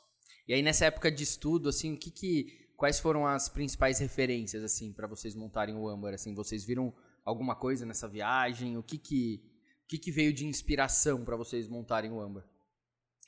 E 0.48 0.52
aí 0.52 0.60
nessa 0.60 0.86
época 0.86 1.10
de 1.10 1.22
estudo, 1.22 1.68
assim, 1.68 1.94
o 1.94 1.96
que 1.96 2.10
que 2.10 2.74
quais 2.76 2.98
foram 2.98 3.24
as 3.24 3.48
principais 3.48 4.00
referências 4.00 4.64
assim 4.64 4.92
para 4.92 5.06
vocês 5.06 5.34
montarem 5.36 5.76
o 5.76 5.88
Amber? 5.88 6.12
Assim, 6.12 6.34
vocês 6.34 6.64
viram 6.64 6.92
alguma 7.24 7.54
coisa 7.54 7.86
nessa 7.86 8.08
viagem? 8.08 8.76
O 8.76 8.82
que 8.82 8.98
que 8.98 9.40
o 9.84 9.86
que, 9.86 9.98
que 9.98 10.10
veio 10.10 10.32
de 10.32 10.46
inspiração 10.46 11.24
para 11.24 11.36
vocês 11.36 11.68
montarem 11.68 12.10
o 12.10 12.20
Amber? 12.20 12.42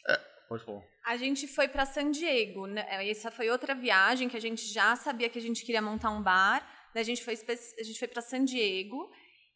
É, 0.08 0.16
pode 0.48 0.64
falar. 0.64 0.82
A 1.06 1.16
gente 1.16 1.46
foi 1.46 1.68
para 1.68 1.86
San 1.86 2.10
Diego. 2.10 2.66
Né? 2.66 3.08
Essa 3.08 3.30
foi 3.30 3.50
outra 3.50 3.74
viagem 3.74 4.28
que 4.28 4.36
a 4.36 4.40
gente 4.40 4.66
já 4.66 4.96
sabia 4.96 5.28
que 5.28 5.38
a 5.38 5.42
gente 5.42 5.64
queria 5.64 5.82
montar 5.82 6.10
um 6.10 6.22
bar. 6.22 6.66
Daí 6.92 7.02
a 7.02 7.04
gente 7.04 7.22
foi 7.22 7.34
a 7.34 7.82
gente 7.82 7.98
foi 7.98 8.08
para 8.08 8.22
San 8.22 8.44
Diego 8.44 9.10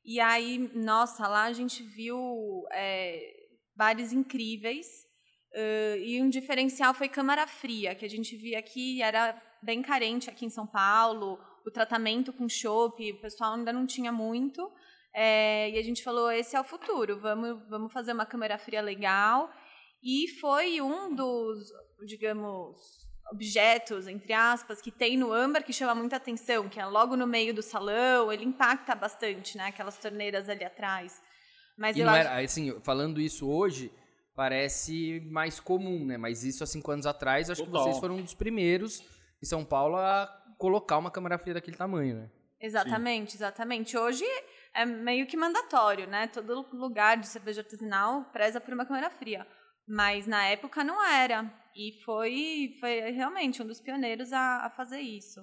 e 0.04 0.20
aí, 0.20 0.70
nossa, 0.74 1.26
lá 1.26 1.44
a 1.44 1.52
gente 1.52 1.82
viu 1.82 2.64
é, 2.70 3.34
bares 3.74 4.12
incríveis 4.12 5.09
Uh, 5.52 5.96
e 5.98 6.22
um 6.22 6.28
diferencial 6.28 6.94
foi 6.94 7.08
câmara 7.08 7.46
fria, 7.46 7.94
que 7.94 8.04
a 8.04 8.08
gente 8.08 8.36
via 8.36 8.58
aqui, 8.58 9.02
era 9.02 9.40
bem 9.62 9.82
carente 9.82 10.30
aqui 10.30 10.46
em 10.46 10.50
São 10.50 10.66
Paulo, 10.66 11.38
o 11.66 11.70
tratamento 11.70 12.32
com 12.32 12.48
chopp, 12.48 13.12
o 13.12 13.20
pessoal 13.20 13.54
ainda 13.54 13.72
não 13.72 13.86
tinha 13.86 14.12
muito. 14.12 14.70
É, 15.12 15.70
e 15.70 15.78
a 15.78 15.82
gente 15.82 16.04
falou, 16.04 16.30
esse 16.30 16.54
é 16.54 16.60
o 16.60 16.64
futuro, 16.64 17.18
vamos, 17.18 17.60
vamos 17.68 17.92
fazer 17.92 18.12
uma 18.12 18.24
câmera 18.24 18.56
fria 18.58 18.80
legal. 18.80 19.50
E 20.02 20.28
foi 20.40 20.80
um 20.80 21.14
dos, 21.14 21.72
digamos, 22.06 22.78
objetos, 23.32 24.06
entre 24.06 24.32
aspas, 24.32 24.80
que 24.80 24.90
tem 24.90 25.16
no 25.16 25.32
âmbar 25.32 25.64
que 25.64 25.72
chama 25.72 25.94
muita 25.94 26.16
atenção, 26.16 26.68
que 26.68 26.80
é 26.80 26.86
logo 26.86 27.16
no 27.16 27.26
meio 27.26 27.52
do 27.52 27.62
salão, 27.62 28.32
ele 28.32 28.44
impacta 28.44 28.94
bastante, 28.94 29.56
né? 29.56 29.66
Aquelas 29.66 29.98
torneiras 29.98 30.48
ali 30.48 30.64
atrás. 30.64 31.20
Mas 31.76 31.96
e 31.96 32.00
eu 32.00 32.06
não 32.06 32.12
acho... 32.12 32.28
era, 32.28 32.44
assim, 32.44 32.80
falando 32.80 33.20
isso 33.20 33.48
hoje, 33.48 33.92
parece 34.40 35.20
mais 35.30 35.60
comum, 35.60 36.02
né? 36.06 36.16
Mas 36.16 36.44
isso 36.44 36.64
há 36.64 36.66
cinco 36.66 36.90
anos 36.90 37.04
atrás, 37.04 37.50
acho 37.50 37.62
Total. 37.62 37.84
que 37.84 37.90
vocês 37.90 38.00
foram 38.00 38.16
um 38.16 38.22
dos 38.22 38.32
primeiros 38.32 39.02
em 39.42 39.44
São 39.44 39.62
Paulo 39.62 39.96
a 39.96 40.34
colocar 40.56 40.96
uma 40.96 41.10
câmera 41.10 41.36
fria 41.36 41.52
daquele 41.52 41.76
tamanho, 41.76 42.16
né? 42.16 42.30
Exatamente, 42.58 43.36
exatamente. 43.36 43.98
Hoje 43.98 44.24
é 44.72 44.86
meio 44.86 45.26
que 45.26 45.36
mandatório, 45.36 46.06
né? 46.06 46.26
Todo 46.26 46.66
lugar 46.72 47.18
de 47.18 47.26
cerveja 47.26 47.60
artesanal 47.60 48.24
preza 48.32 48.58
por 48.58 48.72
uma 48.72 48.86
câmera 48.86 49.10
fria. 49.10 49.46
Mas 49.86 50.26
na 50.26 50.42
época 50.46 50.82
não 50.82 51.04
era. 51.06 51.44
E 51.76 52.00
foi, 52.02 52.74
foi 52.80 53.10
realmente 53.10 53.62
um 53.62 53.66
dos 53.66 53.78
pioneiros 53.78 54.32
a, 54.32 54.64
a 54.64 54.70
fazer 54.70 55.00
isso. 55.00 55.42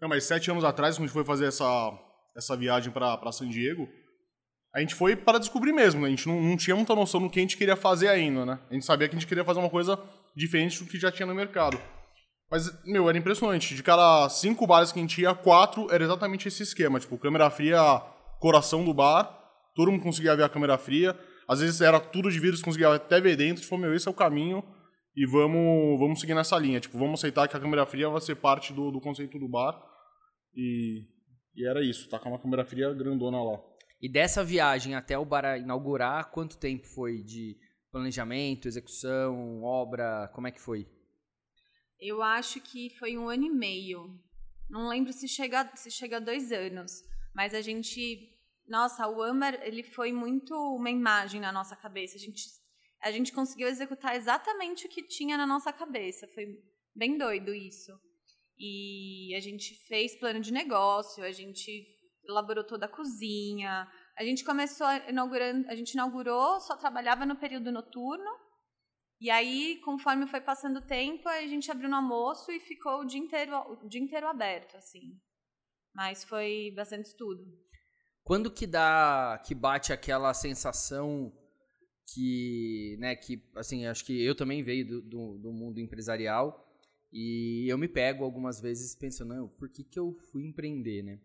Não, 0.00 0.08
mas 0.08 0.24
sete 0.24 0.50
anos 0.50 0.64
atrás, 0.64 0.96
quando 0.96 1.04
a 1.04 1.06
gente 1.06 1.14
foi 1.14 1.24
fazer 1.24 1.46
essa, 1.46 1.96
essa 2.36 2.56
viagem 2.56 2.92
para 2.92 3.30
San 3.30 3.48
Diego, 3.48 3.88
a 4.74 4.80
gente 4.80 4.94
foi 4.94 5.16
para 5.16 5.38
descobrir 5.38 5.72
mesmo, 5.72 6.00
né? 6.00 6.06
A 6.06 6.10
gente 6.10 6.28
não, 6.28 6.40
não, 6.40 6.56
tinha 6.56 6.76
muita 6.76 6.94
noção 6.94 7.20
do 7.20 7.28
que 7.28 7.40
a 7.40 7.42
gente 7.42 7.56
queria 7.56 7.76
fazer 7.76 8.08
ainda, 8.08 8.46
né? 8.46 8.58
A 8.70 8.74
gente 8.74 8.86
sabia 8.86 9.08
que 9.08 9.16
a 9.16 9.18
gente 9.18 9.26
queria 9.26 9.44
fazer 9.44 9.58
uma 9.58 9.70
coisa 9.70 9.98
diferente 10.34 10.82
do 10.82 10.88
que 10.88 10.98
já 10.98 11.10
tinha 11.10 11.26
no 11.26 11.34
mercado. 11.34 11.80
Mas, 12.50 12.70
meu, 12.84 13.08
era 13.08 13.18
impressionante. 13.18 13.74
De 13.74 13.82
cada 13.82 14.28
cinco 14.28 14.66
bares 14.66 14.92
que 14.92 14.98
a 14.98 15.02
gente 15.02 15.20
ia, 15.20 15.34
quatro 15.34 15.92
era 15.92 16.04
exatamente 16.04 16.48
esse 16.48 16.62
esquema. 16.62 17.00
Tipo, 17.00 17.18
câmera 17.18 17.50
fria, 17.50 17.80
coração 18.38 18.84
do 18.84 18.94
bar, 18.94 19.24
todo 19.74 19.90
mundo 19.90 20.02
conseguia 20.02 20.36
ver 20.36 20.44
a 20.44 20.48
câmera 20.48 20.78
fria. 20.78 21.18
Às 21.48 21.60
vezes 21.60 21.80
era 21.80 21.98
tudo 21.98 22.30
de 22.30 22.38
vidro, 22.38 22.60
conseguia 22.62 22.94
até 22.94 23.20
ver 23.20 23.36
dentro. 23.36 23.64
Falou, 23.64 23.86
meu, 23.86 23.94
esse 23.94 24.06
é 24.06 24.10
o 24.10 24.14
caminho 24.14 24.62
e 25.16 25.26
vamos, 25.26 25.98
vamos 25.98 26.20
seguir 26.20 26.34
nessa 26.34 26.56
linha. 26.58 26.78
Tipo, 26.80 26.96
vamos 26.96 27.20
aceitar 27.20 27.48
que 27.48 27.56
a 27.56 27.60
câmera 27.60 27.86
fria 27.86 28.08
vai 28.08 28.20
ser 28.20 28.36
parte 28.36 28.72
do, 28.72 28.92
do 28.92 29.00
conceito 29.00 29.38
do 29.38 29.48
bar. 29.48 29.80
E, 30.54 31.06
e 31.56 31.66
era 31.66 31.84
isso, 31.84 32.08
tá 32.08 32.18
com 32.18 32.28
uma 32.28 32.38
câmera 32.38 32.64
fria 32.64 32.92
grandona 32.92 33.42
lá. 33.42 33.69
E 34.00 34.08
dessa 34.08 34.42
viagem 34.42 34.94
até 34.94 35.18
o 35.18 35.24
bar 35.24 35.58
inaugurar, 35.58 36.30
quanto 36.30 36.56
tempo 36.56 36.86
foi 36.86 37.22
de 37.22 37.58
planejamento, 37.90 38.66
execução, 38.66 39.62
obra? 39.62 40.30
Como 40.34 40.46
é 40.46 40.50
que 40.50 40.60
foi? 40.60 40.88
Eu 41.98 42.22
acho 42.22 42.60
que 42.62 42.88
foi 42.98 43.18
um 43.18 43.28
ano 43.28 43.44
e 43.44 43.50
meio. 43.50 44.18
Não 44.70 44.88
lembro 44.88 45.12
se 45.12 45.28
chega, 45.28 45.70
se 45.76 45.90
chega 45.90 46.16
a 46.16 46.20
dois 46.20 46.50
anos. 46.50 47.02
Mas 47.34 47.52
a 47.52 47.60
gente. 47.60 48.30
Nossa, 48.66 49.06
o 49.06 49.20
Amber 49.22 49.60
ele 49.62 49.82
foi 49.82 50.12
muito 50.12 50.54
uma 50.54 50.90
imagem 50.90 51.40
na 51.40 51.52
nossa 51.52 51.76
cabeça. 51.76 52.16
A 52.16 52.20
gente, 52.20 52.44
a 53.02 53.10
gente 53.10 53.32
conseguiu 53.32 53.68
executar 53.68 54.16
exatamente 54.16 54.86
o 54.86 54.88
que 54.88 55.02
tinha 55.02 55.36
na 55.36 55.46
nossa 55.46 55.72
cabeça. 55.72 56.26
Foi 56.28 56.46
bem 56.94 57.18
doido 57.18 57.52
isso. 57.52 57.92
E 58.58 59.34
a 59.34 59.40
gente 59.40 59.74
fez 59.86 60.18
plano 60.18 60.40
de 60.40 60.52
negócio, 60.52 61.24
a 61.24 61.32
gente 61.32 61.86
elaborou 62.30 62.64
toda 62.64 62.86
a 62.86 62.88
cozinha. 62.88 63.86
A 64.16 64.24
gente 64.24 64.44
começou 64.44 64.86
inaugurando, 65.08 65.68
a 65.68 65.74
gente 65.74 65.92
inaugurou, 65.92 66.60
só 66.60 66.76
trabalhava 66.76 67.26
no 67.26 67.36
período 67.36 67.70
noturno. 67.70 68.30
E 69.20 69.30
aí, 69.30 69.80
conforme 69.84 70.26
foi 70.26 70.40
passando 70.40 70.78
o 70.78 70.86
tempo, 70.86 71.28
a 71.28 71.46
gente 71.46 71.70
abriu 71.70 71.90
no 71.90 71.96
almoço 71.96 72.50
e 72.50 72.58
ficou 72.58 73.00
o 73.00 73.04
dia 73.04 73.20
inteiro, 73.20 73.54
o 73.82 73.88
dia 73.88 74.00
inteiro 74.00 74.26
aberto, 74.26 74.76
assim. 74.76 75.20
Mas 75.94 76.24
foi 76.24 76.72
bastante 76.74 77.06
estudo. 77.06 77.44
Quando 78.22 78.50
que 78.50 78.66
dá, 78.66 79.42
que 79.44 79.54
bate 79.54 79.92
aquela 79.92 80.32
sensação 80.32 81.32
que, 82.14 82.96
né, 82.98 83.14
que, 83.14 83.42
assim, 83.56 83.86
acho 83.86 84.04
que 84.04 84.24
eu 84.24 84.34
também 84.34 84.62
veio 84.62 84.86
do, 84.86 85.02
do, 85.02 85.38
do 85.38 85.52
mundo 85.52 85.80
empresarial 85.80 86.66
e 87.12 87.66
eu 87.70 87.76
me 87.76 87.88
pego 87.88 88.24
algumas 88.24 88.60
vezes 88.60 88.94
pensando, 88.94 89.48
por 89.58 89.68
que 89.68 89.82
que 89.82 89.98
eu 89.98 90.16
fui 90.30 90.44
empreender, 90.44 91.02
né? 91.02 91.20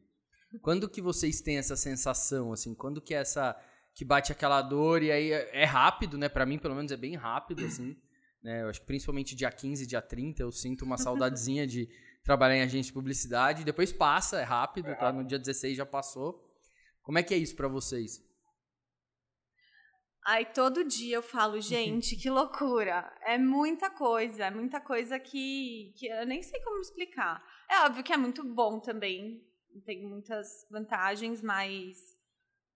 Quando 0.62 0.90
que 0.90 1.02
vocês 1.02 1.42
têm 1.42 1.58
essa 1.58 1.76
sensação, 1.76 2.52
assim, 2.52 2.74
quando 2.74 3.02
que 3.02 3.14
é 3.14 3.18
essa, 3.18 3.56
que 3.94 4.04
bate 4.06 4.32
aquela 4.32 4.62
dor 4.62 5.02
e 5.02 5.12
aí 5.12 5.32
é, 5.32 5.62
é 5.62 5.66
rápido, 5.66 6.18
né, 6.18 6.30
para 6.30 6.46
mim 6.46 6.58
pelo 6.58 6.76
menos 6.76 6.92
é 6.92 6.98
bem 6.98 7.16
rápido, 7.16 7.64
assim, 7.66 7.96
né, 8.44 8.64
eu 8.64 8.70
acho 8.70 8.82
que 8.82 8.88
principalmente 8.88 9.36
dia 9.36 9.52
15, 9.52 9.86
dia 9.88 10.02
30 10.02 10.44
eu 10.44 10.52
sinto 10.52 10.84
uma 10.84 10.98
saudadezinha 10.98 11.66
de 11.66 11.90
trabalhar 12.24 12.58
em 12.58 12.62
agência 12.62 12.90
de 12.90 12.94
publicidade, 12.94 13.64
depois 13.64 13.92
passa, 13.92 14.40
é 14.40 14.44
rápido, 14.44 14.96
tá, 14.98 15.12
no 15.12 15.24
dia 15.24 15.38
16 15.38 15.78
já 15.78 15.86
passou. 15.86 16.44
Como 17.04 17.20
é 17.20 17.24
que 17.24 17.34
é 17.34 17.38
isso 17.38 17.56
para 17.56 17.68
vocês? 17.68 18.26
Aí 20.26 20.44
todo 20.44 20.84
dia 20.84 21.18
eu 21.18 21.22
falo, 21.22 21.62
gente, 21.62 22.16
que 22.16 22.32
loucura. 22.32 23.16
É 23.22 23.38
muita 23.38 23.92
coisa, 23.92 24.46
é 24.46 24.50
muita 24.50 24.82
coisa 24.82 25.20
que, 25.20 25.94
que 25.96 26.08
eu 26.08 26.26
nem 26.26 26.42
sei 26.42 26.60
como 26.62 26.82
explicar. 26.82 27.44
É 27.70 27.82
óbvio 27.82 28.04
que 28.04 28.12
é 28.12 28.18
muito 28.18 28.44
bom 28.44 28.80
também, 28.80 29.40
tem 29.82 30.08
muitas 30.08 30.66
vantagens, 30.70 31.42
mas 31.42 31.98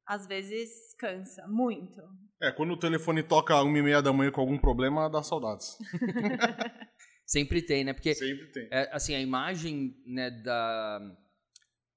às 0.05 0.25
vezes 0.27 0.93
cansa 0.97 1.47
muito. 1.47 2.01
É, 2.41 2.51
quando 2.51 2.71
o 2.71 2.79
telefone 2.79 3.21
toca 3.21 3.61
uma 3.61 3.77
e 3.77 3.81
meia 3.81 4.01
da 4.01 4.13
manhã 4.13 4.31
com 4.31 4.41
algum 4.41 4.57
problema, 4.57 5.09
dá 5.09 5.21
saudades. 5.21 5.77
Sempre 7.25 7.61
tem, 7.61 7.83
né? 7.83 7.93
Porque, 7.93 8.15
Sempre 8.15 8.47
tem. 8.51 8.67
é, 8.71 8.89
assim, 8.91 9.13
a 9.13 9.19
imagem 9.19 9.95
né, 10.05 10.31
da 10.31 10.99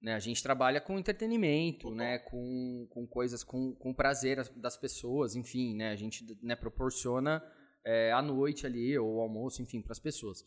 né? 0.02 0.14
A 0.14 0.18
gente 0.18 0.42
trabalha 0.42 0.80
com 0.80 0.98
entretenimento, 0.98 1.82
Total. 1.82 1.96
né? 1.96 2.18
Com, 2.18 2.88
com 2.90 3.06
coisas, 3.06 3.44
com, 3.44 3.72
com 3.76 3.94
prazer 3.94 4.44
das 4.56 4.76
pessoas, 4.76 5.36
enfim, 5.36 5.76
né? 5.76 5.90
A 5.90 5.96
gente 5.96 6.26
né, 6.42 6.56
proporciona 6.56 7.42
é, 7.86 8.10
a 8.10 8.20
noite 8.20 8.66
ali, 8.66 8.98
ou 8.98 9.16
o 9.16 9.20
almoço, 9.20 9.62
enfim, 9.62 9.80
para 9.80 9.92
as 9.92 10.00
pessoas. 10.00 10.44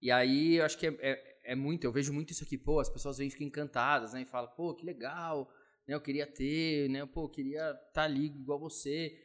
E 0.00 0.10
aí, 0.10 0.54
eu 0.54 0.64
acho 0.64 0.78
que 0.78 0.86
é, 0.86 0.96
é, 1.00 1.31
é 1.44 1.54
muito, 1.54 1.84
eu 1.84 1.92
vejo 1.92 2.12
muito 2.12 2.30
isso 2.30 2.44
aqui, 2.44 2.56
pô, 2.56 2.80
as 2.80 2.88
pessoas 2.88 3.18
vêm 3.18 3.30
ficam 3.30 3.46
encantadas, 3.46 4.12
né? 4.12 4.22
E 4.22 4.24
falam, 4.24 4.50
pô, 4.56 4.74
que 4.74 4.84
legal, 4.84 5.50
né? 5.86 5.94
Eu 5.94 6.00
queria 6.00 6.26
ter, 6.26 6.88
né? 6.88 7.04
Pô, 7.06 7.24
eu 7.24 7.28
queria 7.28 7.70
estar 7.70 7.90
tá 7.92 8.02
ali 8.02 8.26
igual 8.26 8.58
você. 8.58 9.16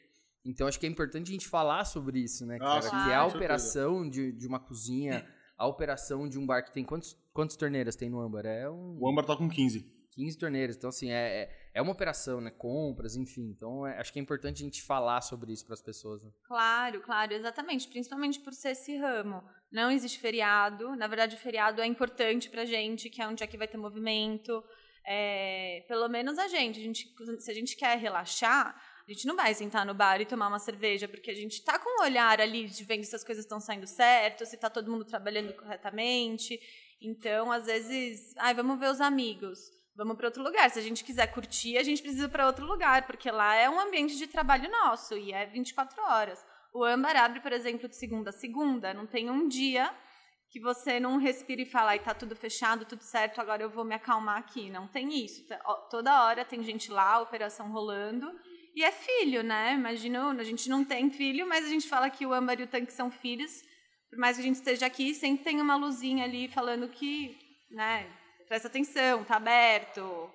Então, 0.44 0.68
acho 0.68 0.80
que 0.80 0.86
é 0.86 0.90
importante 0.90 1.30
a 1.30 1.34
gente 1.34 1.48
falar 1.48 1.86
sobre 1.86 2.20
isso, 2.20 2.46
né, 2.46 2.58
cara? 2.58 2.82
sim, 2.82 2.90
que 2.90 3.12
é 3.12 3.16
a 3.16 3.26
operação 3.26 4.10
de, 4.10 4.32
de 4.32 4.48
uma 4.48 4.60
cozinha, 4.60 5.28
a 5.58 5.68
operação 5.68 6.28
de 6.28 6.40
um 6.40 6.46
bar 6.46 6.64
que 6.64 6.72
tem 6.72 6.86
quantos, 6.86 7.18
quantas 7.34 7.58
torneiras 7.58 7.96
tem 7.96 8.10
no 8.10 8.20
âmbar? 8.22 8.46
É 8.46 8.70
um... 8.70 8.98
O 9.00 9.10
Âmbar 9.10 9.26
tá 9.26 9.36
com 9.36 9.50
15. 9.50 9.97
15 10.18 10.36
torneiras. 10.36 10.76
Então, 10.76 10.90
assim, 10.90 11.12
é, 11.12 11.44
é, 11.44 11.70
é 11.76 11.82
uma 11.82 11.92
operação, 11.92 12.42
né? 12.42 12.50
Compras, 12.50 13.16
enfim. 13.16 13.52
Então, 13.56 13.86
é- 13.86 14.00
acho 14.00 14.12
que 14.12 14.18
é 14.18 14.22
importante 14.22 14.64
a 14.64 14.66
gente 14.66 14.82
falar 14.82 15.22
sobre 15.22 15.54
isso 15.54 15.64
para 15.64 15.76
as 15.76 15.82
pessoas. 15.82 16.24
Né? 16.24 16.32
Claro, 16.44 17.02
claro, 17.02 17.34
exatamente. 17.34 17.88
Principalmente 17.88 18.40
por 18.40 18.52
ser 18.52 18.70
esse 18.70 18.98
ramo. 18.98 19.44
Não 19.72 19.92
existe 19.92 20.20
feriado. 20.20 20.96
Na 20.96 21.06
verdade, 21.06 21.36
o 21.36 21.40
feriado 21.40 21.82
é 21.82 21.86
importante 21.86 22.50
pra 22.50 22.66
gente, 22.66 23.12
que 23.12 23.22
é 23.22 23.28
um 23.28 23.36
dia 23.36 23.46
que 23.46 23.58
vai 23.58 23.68
ter 23.68 23.78
movimento. 23.78 24.64
É, 25.06 25.86
pelo 25.88 26.10
menos 26.10 26.40
a 26.40 26.48
gente, 26.48 26.80
a 26.80 26.84
gente. 26.84 27.14
Se 27.40 27.52
a 27.52 27.54
gente 27.54 27.76
quer 27.78 27.96
relaxar, 28.00 28.76
a 29.08 29.12
gente 29.12 29.28
não 29.28 29.36
vai 29.36 29.54
sentar 29.54 29.86
no 29.86 29.94
bar 29.94 30.20
e 30.20 30.26
tomar 30.26 30.48
uma 30.48 30.60
cerveja, 30.60 31.08
porque 31.08 31.30
a 31.30 31.36
gente 31.36 31.64
tá 31.64 31.78
com 31.78 32.02
um 32.02 32.04
olhar 32.04 32.42
ali 32.42 32.66
de 32.66 32.84
vendo 32.84 33.04
se 33.04 33.16
as 33.16 33.24
coisas 33.24 33.46
estão 33.46 33.60
saindo 33.60 33.86
certo, 33.86 34.46
se 34.46 34.58
tá 34.58 34.70
todo 34.70 34.92
mundo 34.92 35.06
trabalhando 35.06 35.54
corretamente. 35.54 36.60
Então, 37.00 37.52
às 37.52 37.68
vezes, 37.68 38.34
ai, 38.38 38.56
vamos 38.56 38.80
ver 38.80 38.90
os 38.90 39.00
amigos. 39.00 39.77
Vamos 39.98 40.16
para 40.16 40.27
outro 40.27 40.44
lugar. 40.44 40.70
Se 40.70 40.77
a 40.77 40.82
gente 40.82 41.04
quiser 41.04 41.25
curtir, 41.34 41.75
a 41.75 41.82
gente 41.82 42.04
precisa 42.04 42.25
ir 42.25 42.30
para 42.30 42.46
outro 42.46 42.68
lugar, 42.68 43.08
porque 43.08 43.32
lá 43.32 43.56
é 43.56 43.68
um 43.68 43.80
ambiente 43.80 44.16
de 44.16 44.27
trabalho 44.27 44.70
nosso 44.70 45.18
e 45.18 45.34
é 45.34 45.48
24 45.48 46.00
horas. 46.04 46.46
O 46.72 46.84
âmbar 46.84 47.18
abre, 47.18 47.39
por 47.39 47.51
exemplo, 47.51 47.89
de 47.89 47.96
segunda 47.96 48.30
a 48.30 48.34
segunda. 48.34 48.94
Não 48.94 49.08
tem 49.08 49.32
um 49.32 49.48
dia 49.48 49.92
que 50.51 50.60
você 50.60 51.00
não 51.00 51.18
respira 51.18 51.63
e 51.63 51.66
fala, 51.66 51.89
ai, 51.92 52.00
tá 52.00 52.13
tudo 52.13 52.36
fechado, 52.36 52.86
tudo 52.86 53.01
certo, 53.01 53.42
agora 53.42 53.63
eu 53.63 53.72
vou 53.72 53.84
me 53.84 53.96
acalmar 53.96 54.38
aqui. 54.38 54.70
Não 54.70 54.88
tem 54.88 55.25
isso. 55.25 55.44
Toda 55.89 56.25
hora 56.25 56.46
tem 56.46 56.62
gente 56.62 56.92
lá, 56.92 57.20
operação 57.20 57.72
rolando. 57.72 58.32
E 58.75 58.84
é 58.84 58.92
filho, 58.92 59.42
né? 59.42 59.74
Imagina, 59.74 60.30
a 60.30 60.44
gente 60.44 60.70
não 60.70 60.86
tem 60.86 61.10
filho, 61.10 61.48
mas 61.50 61.66
a 61.66 61.70
gente 61.70 61.89
fala 61.89 62.08
que 62.12 62.24
o 62.24 62.34
âmbar 62.34 62.60
e 62.60 62.63
o 62.63 62.68
tanque 62.68 62.94
são 62.94 63.10
filhos. 63.10 63.51
Por 64.12 64.20
mais 64.20 64.38
que 64.38 64.44
a 64.44 64.46
gente 64.46 64.58
esteja 64.58 64.86
aqui, 64.86 65.16
sempre 65.16 65.44
tem 65.44 65.60
uma 65.60 65.75
luzinha 65.75 66.24
ali 66.24 66.48
falando 66.48 66.88
que, 66.88 67.36
né, 67.72 68.08
presta 68.48 68.68
atenção, 68.68 69.24
tá 69.24 69.38
aberto. 69.38 70.30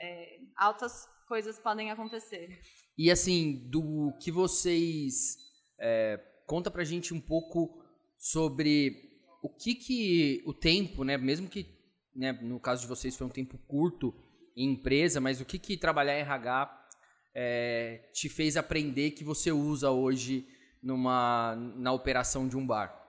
É, 0.00 0.38
altas 0.56 1.06
coisas 1.28 1.58
podem 1.58 1.90
acontecer. 1.90 2.60
E, 2.96 3.10
assim, 3.10 3.68
do 3.68 4.12
que 4.20 4.30
vocês... 4.30 5.36
É, 5.78 6.20
conta 6.46 6.70
pra 6.70 6.84
gente 6.84 7.14
um 7.14 7.20
pouco 7.20 7.80
sobre 8.18 9.10
o 9.42 9.48
que 9.48 9.74
que 9.74 10.42
o 10.44 10.52
tempo, 10.52 11.04
né? 11.04 11.16
Mesmo 11.16 11.48
que, 11.48 11.66
né, 12.14 12.32
no 12.32 12.60
caso 12.60 12.82
de 12.82 12.88
vocês 12.88 13.16
foi 13.16 13.26
um 13.26 13.30
tempo 13.30 13.56
curto 13.66 14.14
em 14.56 14.72
empresa, 14.72 15.20
mas 15.20 15.40
o 15.40 15.44
que 15.44 15.58
que 15.58 15.76
trabalhar 15.76 16.18
em 16.18 16.22
RH 16.22 16.88
é, 17.34 18.10
te 18.12 18.28
fez 18.28 18.56
aprender 18.56 19.12
que 19.12 19.24
você 19.24 19.52
usa 19.52 19.90
hoje 19.90 20.46
numa, 20.82 21.54
na 21.76 21.92
operação 21.92 22.48
de 22.48 22.56
um 22.56 22.66
bar? 22.66 22.99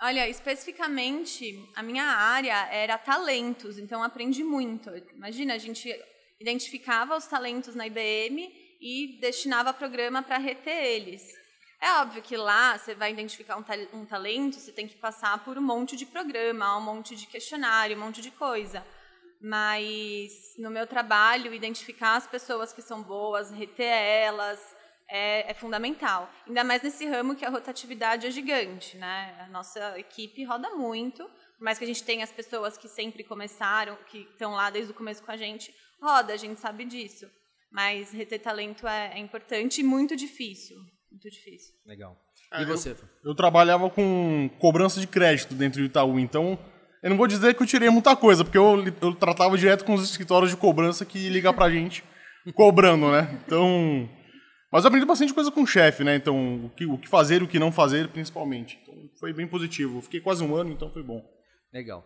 Olha, 0.00 0.28
especificamente, 0.28 1.70
a 1.74 1.82
minha 1.82 2.04
área 2.04 2.68
era 2.70 2.98
talentos, 2.98 3.78
então 3.78 4.02
aprendi 4.02 4.44
muito. 4.44 4.90
Imagina, 5.14 5.54
a 5.54 5.58
gente 5.58 5.90
identificava 6.38 7.16
os 7.16 7.26
talentos 7.26 7.74
na 7.74 7.86
IBM 7.86 8.52
e 8.78 9.18
destinava 9.20 9.72
programa 9.72 10.22
para 10.22 10.36
reter 10.36 10.84
eles. 10.84 11.32
É 11.80 11.92
óbvio 12.00 12.22
que 12.22 12.36
lá 12.36 12.76
você 12.76 12.94
vai 12.94 13.10
identificar 13.10 13.56
um, 13.56 13.62
ta- 13.62 13.88
um 13.94 14.04
talento, 14.04 14.56
você 14.56 14.70
tem 14.70 14.86
que 14.86 14.96
passar 14.96 15.42
por 15.42 15.56
um 15.56 15.62
monte 15.62 15.96
de 15.96 16.04
programa, 16.04 16.76
um 16.76 16.82
monte 16.82 17.16
de 17.16 17.26
questionário, 17.26 17.96
um 17.96 18.00
monte 18.00 18.20
de 18.20 18.30
coisa. 18.30 18.86
Mas 19.40 20.30
no 20.58 20.70
meu 20.70 20.86
trabalho, 20.86 21.54
identificar 21.54 22.16
as 22.16 22.26
pessoas 22.26 22.70
que 22.70 22.82
são 22.82 23.02
boas, 23.02 23.50
reter 23.50 23.86
elas, 23.86 24.75
é, 25.08 25.50
é 25.50 25.54
fundamental. 25.54 26.30
Ainda 26.46 26.64
mais 26.64 26.82
nesse 26.82 27.06
ramo 27.06 27.36
que 27.36 27.44
a 27.44 27.50
rotatividade 27.50 28.26
é 28.26 28.30
gigante, 28.30 28.96
né? 28.96 29.36
A 29.40 29.48
nossa 29.48 29.98
equipe 29.98 30.44
roda 30.44 30.70
muito, 30.70 31.24
por 31.24 31.64
mais 31.64 31.78
que 31.78 31.84
a 31.84 31.86
gente 31.86 32.02
tenha 32.02 32.24
as 32.24 32.32
pessoas 32.32 32.76
que 32.76 32.88
sempre 32.88 33.24
começaram, 33.24 33.96
que 34.10 34.28
estão 34.30 34.52
lá 34.52 34.70
desde 34.70 34.92
o 34.92 34.94
começo 34.94 35.22
com 35.22 35.30
a 35.30 35.36
gente, 35.36 35.72
roda, 36.00 36.32
a 36.32 36.36
gente 36.36 36.60
sabe 36.60 36.84
disso. 36.84 37.26
Mas 37.70 38.12
reter 38.12 38.40
talento 38.40 38.86
é, 38.86 39.12
é 39.14 39.18
importante 39.18 39.80
e 39.80 39.84
muito 39.84 40.16
difícil. 40.16 40.76
Muito 41.10 41.30
difícil. 41.30 41.74
Legal. 41.84 42.16
É, 42.52 42.62
e 42.62 42.64
você? 42.64 42.94
Fê? 42.94 43.04
Eu 43.24 43.34
trabalhava 43.34 43.88
com 43.90 44.50
cobrança 44.58 45.00
de 45.00 45.06
crédito 45.06 45.54
dentro 45.54 45.80
do 45.80 45.86
Itaú, 45.86 46.18
então 46.18 46.58
eu 47.02 47.10
não 47.10 47.16
vou 47.16 47.26
dizer 47.26 47.54
que 47.54 47.62
eu 47.62 47.66
tirei 47.66 47.90
muita 47.90 48.16
coisa, 48.16 48.44
porque 48.44 48.58
eu, 48.58 48.84
eu 49.00 49.14
tratava 49.14 49.56
direto 49.56 49.84
com 49.84 49.94
os 49.94 50.08
escritórios 50.08 50.50
de 50.50 50.56
cobrança 50.56 51.04
que 51.04 51.28
ligam 51.28 51.52
pra 51.52 51.70
gente 51.70 52.04
cobrando, 52.54 53.10
né? 53.10 53.40
Então. 53.44 54.08
Mas 54.72 54.84
eu 54.84 54.88
aprendi 54.88 55.06
bastante 55.06 55.32
coisa 55.32 55.50
com 55.50 55.62
o 55.62 55.66
chefe, 55.66 56.02
né? 56.04 56.16
Então, 56.16 56.66
o 56.66 56.70
que, 56.70 56.84
o 56.86 56.98
que 56.98 57.08
fazer 57.08 57.40
e 57.40 57.44
o 57.44 57.48
que 57.48 57.58
não 57.58 57.70
fazer, 57.70 58.08
principalmente. 58.08 58.78
Então, 58.82 58.94
foi 59.20 59.32
bem 59.32 59.46
positivo. 59.46 59.98
Eu 59.98 60.02
fiquei 60.02 60.20
quase 60.20 60.42
um 60.42 60.54
ano, 60.56 60.70
então 60.72 60.90
foi 60.90 61.02
bom. 61.02 61.24
Legal. 61.72 62.04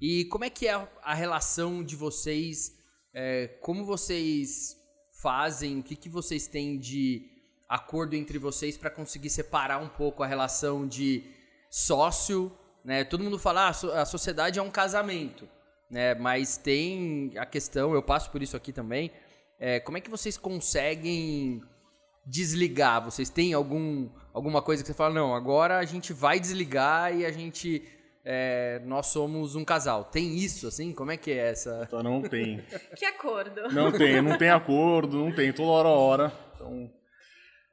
E 0.00 0.24
como 0.26 0.44
é 0.44 0.50
que 0.50 0.66
é 0.66 0.74
a- 1.02 1.14
relação 1.14 1.82
de 1.82 1.96
vocês? 1.96 2.72
é, 3.14 3.46
como 3.60 3.84
vocês 3.84 4.74
fazem? 5.20 5.80
O 5.80 5.82
que, 5.82 5.94
que 5.96 6.08
vocês 6.08 6.46
têm 6.46 6.78
de 6.78 7.22
acordo 7.68 8.14
entre 8.14 8.38
vocês 8.38 8.76
para 8.76 8.88
conseguir 8.90 9.28
separar 9.30 9.78
um 9.82 9.88
pouco 9.88 10.22
a 10.22 10.26
relação 10.26 10.86
de 10.88 11.22
sócio? 11.70 12.50
Né? 12.84 13.04
Todo 13.04 13.22
mundo 13.22 13.38
fala, 13.38 13.68
ah, 13.68 14.00
a 14.02 14.04
sociedade 14.06 14.58
é 14.58 14.62
um 14.62 14.70
casamento, 14.70 15.48
né? 15.90 16.14
Mas 16.14 16.56
tem 16.56 17.32
a 17.36 17.46
questão, 17.46 17.94
eu 17.94 18.02
passo 18.02 18.30
por 18.30 18.42
isso 18.42 18.56
aqui 18.56 18.72
também. 18.72 19.10
é, 19.60 19.78
como 19.78 19.96
é 19.96 20.00
que 20.00 20.10
vocês 20.10 20.36
conseguem 20.36 21.62
desligar? 22.26 23.02
Vocês 23.04 23.28
têm 23.28 23.52
algum, 23.52 24.08
alguma 24.32 24.62
coisa 24.62 24.82
que 24.82 24.86
você 24.86 24.94
fala, 24.94 25.14
não, 25.14 25.34
agora 25.34 25.78
a 25.78 25.84
gente 25.84 26.12
vai 26.12 26.38
desligar 26.40 27.14
e 27.14 27.24
a 27.26 27.32
gente. 27.32 27.82
é, 28.24 28.80
nós 28.84 29.06
somos 29.08 29.56
um 29.56 29.64
casal. 29.64 30.04
Tem 30.04 30.36
isso, 30.36 30.68
assim? 30.68 30.92
Como 30.92 31.10
é 31.10 31.16
que 31.16 31.30
é 31.32 31.50
essa. 31.50 31.82
Então 31.86 32.02
não 32.02 32.22
tem. 32.22 32.64
Que 32.96 33.04
acordo! 33.04 33.62
Não 33.72 33.90
tem, 33.90 34.22
não 34.22 34.38
tem 34.38 34.50
acordo, 34.50 35.18
não 35.18 35.32
tem, 35.34 35.52
toda 35.52 35.68
hora 35.70 35.88
a 35.88 35.92
hora. 35.92 36.32
Então, 36.54 36.90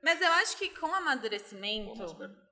Mas 0.02 0.20
eu 0.22 0.32
acho 0.42 0.58
que 0.58 0.70
com 0.80 0.88
o 0.88 0.96
amadurecimento, 0.96 2.04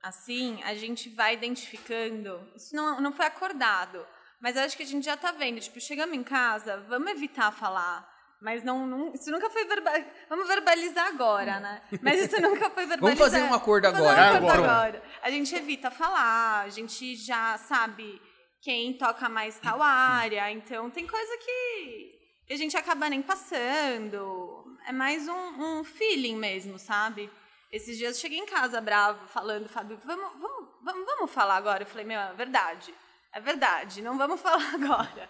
assim, 0.04 0.62
a 0.64 0.76
gente 0.76 1.10
vai 1.10 1.34
identificando. 1.34 2.40
Isso 2.56 2.76
não, 2.76 3.02
não 3.02 3.12
foi 3.12 3.26
acordado, 3.26 4.06
Mas 4.40 4.56
eu 4.56 4.62
acho 4.64 4.78
que 4.78 4.84
a 4.84 4.86
gente 4.86 5.06
já 5.06 5.18
tá 5.18 5.32
vendo, 5.32 5.60
tipo, 5.60 5.80
chegamos 5.80 6.16
em 6.16 6.24
casa, 6.24 6.78
vamos 6.88 7.10
evitar 7.12 7.52
falar. 7.52 8.08
Mas 8.40 8.64
não, 8.64 8.86
não 8.86 9.14
isso 9.14 9.32
nunca 9.32 9.50
foi 9.50 9.66
verbalizado. 9.66 10.12
Vamos 10.30 10.48
verbalizar 10.48 11.08
agora, 11.08 11.60
né? 11.60 11.82
Mas 12.02 12.22
isso 12.22 12.40
nunca 12.42 12.70
foi 12.70 12.86
verbalizado. 12.86 13.02
Vamos 13.02 13.20
fazer 13.20 13.42
um 13.42 13.54
acordo 13.54 13.88
agora. 13.88 14.04
um 14.04 14.36
acordo 14.38 14.48
Agora. 14.48 14.72
agora. 14.72 15.04
A 15.24 15.32
gente 15.32 15.56
evita 15.56 15.90
falar, 15.90 16.66
a 16.66 16.70
gente 16.70 17.16
já 17.16 17.58
sabe 17.58 18.22
quem 18.62 18.94
toca 18.94 19.28
mais 19.28 19.60
tal 19.60 19.82
área. 19.82 20.52
Então 20.52 20.90
tem 20.90 21.08
coisa 21.08 21.38
que 21.38 22.54
a 22.54 22.56
gente 22.58 22.78
acaba 22.78 23.10
nem 23.10 23.22
passando. 23.22 24.78
É 24.88 24.92
mais 24.92 25.28
um, 25.28 25.80
um 25.80 25.84
feeling 25.84 26.36
mesmo, 26.36 26.78
sabe? 26.78 27.30
Esses 27.72 27.98
dias 27.98 28.16
eu 28.16 28.22
cheguei 28.22 28.38
em 28.40 28.46
casa 28.46 28.80
bravo, 28.80 29.28
falando, 29.28 29.68
Fábio, 29.68 30.00
vamos, 30.06 30.32
vamos, 30.40 30.70
vamos, 30.82 31.06
vamos 31.06 31.32
falar 31.32 31.56
agora. 31.56 31.84
Eu 31.84 31.88
falei, 31.88 32.06
meu, 32.06 32.20
é 32.20 32.34
verdade. 32.34 32.94
É 33.34 33.40
verdade, 33.42 34.02
não 34.02 34.18
vamos 34.18 34.40
falar 34.42 34.74
agora. 34.74 35.30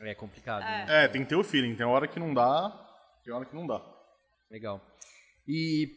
É 0.00 0.14
complicado, 0.14 0.62
É. 0.62 0.86
né? 0.86 1.04
É, 1.04 1.08
tem 1.08 1.22
que 1.22 1.28
ter 1.28 1.36
o 1.36 1.44
feeling. 1.44 1.74
Tem 1.74 1.84
hora 1.86 2.08
que 2.08 2.18
não 2.18 2.32
dá, 2.32 2.70
tem 3.24 3.32
hora 3.32 3.44
que 3.44 3.54
não 3.54 3.66
dá. 3.66 3.82
Legal. 4.50 4.80
E 5.46 5.88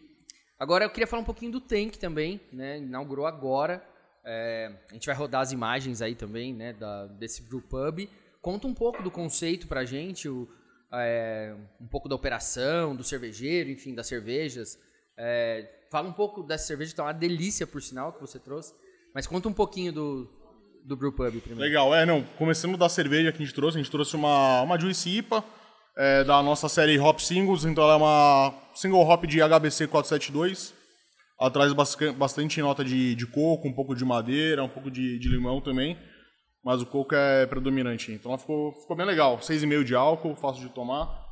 agora 0.60 0.86
eu 0.86 0.89
queria 0.89 1.07
falar 1.07 1.22
um 1.22 1.25
pouquinho 1.25 1.51
do 1.53 1.62
Tank 1.62 1.98
também, 1.98 2.41
né? 2.51 2.77
Inaugurou 2.79 3.25
agora. 3.25 3.83
É, 4.25 4.72
a 4.89 4.93
gente 4.93 5.05
vai 5.05 5.15
rodar 5.15 5.41
as 5.41 5.51
imagens 5.51 6.01
aí 6.01 6.15
também, 6.15 6.53
né? 6.53 6.74
Da, 6.74 7.07
desse 7.07 7.41
brew 7.43 7.62
pub. 7.62 8.10
Conta 8.41 8.67
um 8.67 8.74
pouco 8.74 9.01
do 9.01 9.10
conceito 9.10 9.67
pra 9.67 9.86
gente, 9.86 10.27
o, 10.27 10.50
é, 10.91 11.55
um 11.79 11.88
pouco 11.88 12.10
da 12.10 12.15
operação, 12.15 12.95
do 12.95 13.03
cervejeiro, 13.03 13.69
enfim, 13.69 13.95
das 13.95 14.07
cervejas. 14.07 14.77
É, 15.17 15.86
fala 15.89 16.10
um 16.10 16.13
pouco 16.13 16.43
dessa 16.43 16.65
cerveja, 16.67 16.91
que 16.91 16.98
tá 16.98 17.03
uma 17.03 17.13
delícia, 17.13 17.65
por 17.65 17.81
sinal, 17.81 18.12
que 18.12 18.19
você 18.19 18.39
trouxe. 18.39 18.74
Mas 19.13 19.27
conta 19.27 19.48
um 19.48 19.53
pouquinho 19.53 19.93
do, 19.93 20.29
do 20.85 20.97
brew 20.97 21.11
pub 21.11 21.39
primeiro. 21.41 21.61
Legal, 21.61 21.95
é, 21.95 22.05
não, 22.05 22.23
começando 22.37 22.77
da 22.77 22.89
cerveja 22.89 23.31
que 23.31 23.41
a 23.41 23.45
gente 23.45 23.55
trouxe, 23.55 23.77
a 23.77 23.81
gente 23.81 23.91
trouxe 23.91 24.15
uma, 24.15 24.61
uma 24.61 24.79
Juicy 24.79 25.17
IPA, 25.17 25.43
é, 25.97 26.23
da 26.23 26.41
nossa 26.41 26.67
série 26.67 26.99
Hop 26.99 27.19
Singles, 27.19 27.65
então 27.65 27.83
ela 27.83 27.93
é 27.93 27.97
uma 27.97 28.53
single 28.73 29.07
hop 29.07 29.25
de 29.25 29.39
HBC 29.39 29.87
472, 29.87 30.73
ela 31.39 31.51
traz 31.51 31.73
bastante 32.17 32.61
nota 32.61 32.83
de, 32.83 33.15
de 33.15 33.27
coco, 33.27 33.67
um 33.67 33.73
pouco 33.73 33.95
de 33.95 34.03
madeira, 34.03 34.63
um 34.63 34.69
pouco 34.69 34.89
de, 34.89 35.19
de 35.19 35.29
limão 35.29 35.61
também, 35.61 35.97
mas 36.63 36.81
o 36.81 36.85
coco 36.85 37.15
é 37.15 37.45
predominante, 37.45 38.11
então 38.11 38.31
ela 38.31 38.39
ficou, 38.39 38.73
ficou 38.73 38.95
bem 38.95 39.05
legal, 39.05 39.37
6,5 39.37 39.83
de 39.83 39.95
álcool, 39.95 40.35
fácil 40.35 40.63
de 40.63 40.73
tomar, 40.73 41.23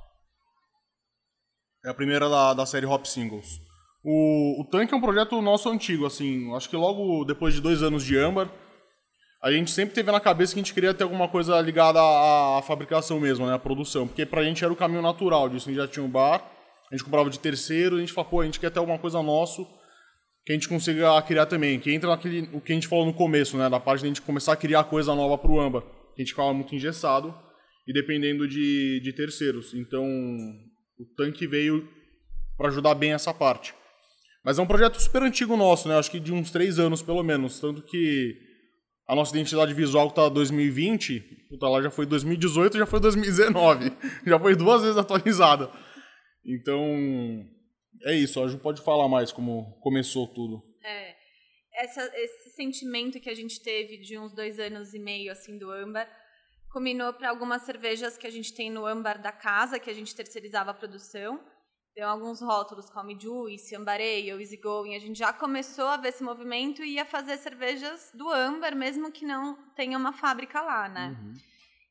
é 1.84 1.90
a 1.90 1.94
primeira 1.94 2.30
da, 2.30 2.54
da 2.54 2.66
série 2.66 2.86
Hop 2.86 3.06
Singles. 3.06 3.60
O, 4.04 4.62
o 4.62 4.66
tanque 4.66 4.94
é 4.94 4.98
um 4.98 5.02
projeto 5.02 5.42
nosso 5.42 5.70
antigo, 5.70 6.06
assim, 6.06 6.54
acho 6.56 6.70
que 6.70 6.76
logo 6.76 7.24
depois 7.26 7.54
de 7.54 7.62
dois 7.62 7.84
anos 7.84 8.04
de 8.04 8.18
âmbar, 8.18 8.50
a 9.42 9.52
gente 9.52 9.72
sempre 9.72 9.96
teve 9.96 10.12
na 10.12 10.20
cabeça 10.20 10.54
que 10.54 10.60
a 10.60 10.64
gente 10.64 10.74
queria 10.74 10.94
ter 10.94 11.04
alguma 11.04 11.28
coisa 11.28 11.60
ligada 11.60 12.00
à, 12.00 12.60
à 12.60 12.62
fabricação 12.62 13.20
mesmo, 13.20 13.48
né, 13.48 13.56
à 13.56 13.60
produção, 13.60 14.08
porque 14.08 14.26
pra 14.26 14.44
gente 14.44 14.64
era 14.64 14.72
o 14.72 14.76
caminho 14.76 15.02
natural 15.02 15.50
disso, 15.50 15.68
a 15.68 15.72
gente 15.72 15.82
já 15.82 15.88
tinha 15.88 16.06
um 16.06 16.10
bar, 16.10 16.46
a 16.92 16.96
gente 16.96 17.04
comprava 17.04 17.30
de 17.30 17.40
terceiro, 17.40 17.98
a 17.98 18.00
gente 18.00 18.14
falou, 18.14 18.30
pô, 18.30 18.42
a 18.42 18.46
gente 18.46 18.60
quer 18.60 18.70
ter 18.70 18.80
alguma 18.80 19.00
coisa 19.00 19.22
nosso 19.24 19.68
que 20.46 20.52
a 20.52 20.56
gente 20.56 20.68
consiga 20.68 21.22
criar 21.22 21.46
também, 21.46 21.80
que 21.80 21.92
entra 21.92 22.10
naquele, 22.10 22.50
o 22.54 22.62
que 22.62 22.72
a 22.72 22.76
gente 22.76 22.88
falou 22.88 23.06
no 23.06 23.14
começo, 23.14 23.58
né, 23.58 23.70
da 23.70 23.80
parte 23.80 24.02
de 24.02 24.06
a 24.06 24.10
gente 24.10 24.22
começar 24.22 24.54
a 24.54 24.58
criar 24.58 24.84
coisa 24.84 25.14
nova 25.16 25.38
pro 25.38 25.60
âmbar, 25.60 25.82
que 25.82 26.22
a 26.22 26.24
gente 26.24 26.32
ficava 26.32 26.54
muito 26.54 26.76
engessado 26.76 27.34
e 27.88 27.94
dependendo 27.94 28.48
de, 28.48 29.00
de 29.02 29.14
terceiros, 29.14 29.74
então 29.74 30.06
o 31.00 31.06
tanque 31.18 31.48
veio 31.48 31.88
para 32.58 32.70
ajudar 32.70 32.94
bem 32.94 33.14
essa 33.14 33.34
parte. 33.34 33.74
Mas 34.44 34.60
é 34.60 34.62
um 34.62 34.68
projeto 34.68 35.02
super 35.02 35.22
antigo 35.24 35.56
nosso, 35.56 35.88
né? 35.88 35.98
Acho 35.98 36.10
que 36.10 36.20
de 36.20 36.32
uns 36.32 36.50
três 36.50 36.80
anos, 36.80 37.02
pelo 37.02 37.22
menos. 37.22 37.60
Tanto 37.60 37.82
que 37.84 38.36
a 39.12 39.16
nossa 39.16 39.36
identidade 39.36 39.74
visual 39.74 40.08
que 40.08 40.16
tá 40.16 40.30
2020, 40.30 41.20
puta, 41.50 41.68
lá 41.68 41.82
já 41.82 41.92
foi 41.92 42.06
2018, 42.06 42.78
já 42.78 42.86
foi 42.86 42.98
2019. 43.02 43.92
já 44.26 44.40
foi 44.40 44.56
duas 44.56 44.84
vezes 44.84 44.96
atualizada. 44.96 45.70
Então, 46.46 46.82
é 48.04 48.16
isso. 48.16 48.42
A 48.42 48.48
Ju 48.48 48.58
pode 48.58 48.82
falar 48.82 49.10
mais 49.10 49.34
como 49.34 49.78
começou 49.82 50.28
tudo. 50.28 50.64
É, 50.82 51.14
essa, 51.74 52.10
esse 52.16 52.52
sentimento 52.52 53.20
que 53.20 53.30
a 53.30 53.36
gente 53.36 53.62
teve 53.62 53.98
de 53.98 54.18
uns 54.18 54.32
dois 54.32 54.58
anos 54.60 54.94
e 54.94 55.00
meio 55.00 55.30
assim 55.30 55.58
do 55.58 55.70
âmbar 55.70 56.08
combinou 56.72 57.12
para 57.12 57.32
algumas 57.32 57.64
cervejas 57.64 58.18
que 58.18 58.26
a 58.26 58.32
gente 58.32 58.54
tem 58.54 58.72
no 58.72 58.86
âmbar 58.86 59.22
da 59.22 59.34
casa, 59.34 59.78
que 59.78 59.90
a 59.90 59.94
gente 59.94 60.16
terceirizava 60.16 60.72
a 60.72 60.74
produção. 60.74 61.38
Tem 61.94 62.04
alguns 62.04 62.42
rótulos 62.42 62.90
como 62.90 63.20
Juice, 63.20 63.76
Ambar 63.76 64.00
Ale, 64.00 64.30
Easy 64.30 64.58
Going. 64.58 64.96
A 64.96 65.00
gente 65.00 65.20
já 65.20 65.34
começou 65.34 65.88
a 65.88 65.98
ver 65.98 66.10
esse 66.10 66.24
movimento 66.24 66.84
e 66.84 66.94
ia 66.94 67.06
fazer 67.06 67.38
cervejas 67.38 68.12
do 68.14 68.30
âmbar, 68.30 68.76
mesmo 68.76 69.12
que 69.12 69.26
não 69.26 69.58
tenha 69.76 69.98
uma 69.98 70.14
fábrica 70.14 70.62
lá, 70.62 70.88
né? 70.88 71.18
Uhum. 71.20 71.34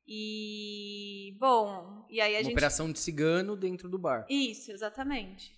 E, 0.06 1.36
bom, 1.38 2.06
e 2.10 2.20
aí 2.20 2.34
a 2.34 2.38
Uma 2.38 2.44
gente... 2.44 2.52
operação 2.54 2.90
de 2.90 2.98
cigano 2.98 3.56
dentro 3.56 3.88
do 3.88 3.98
bar. 3.98 4.26
Isso, 4.28 4.72
exatamente. 4.72 5.52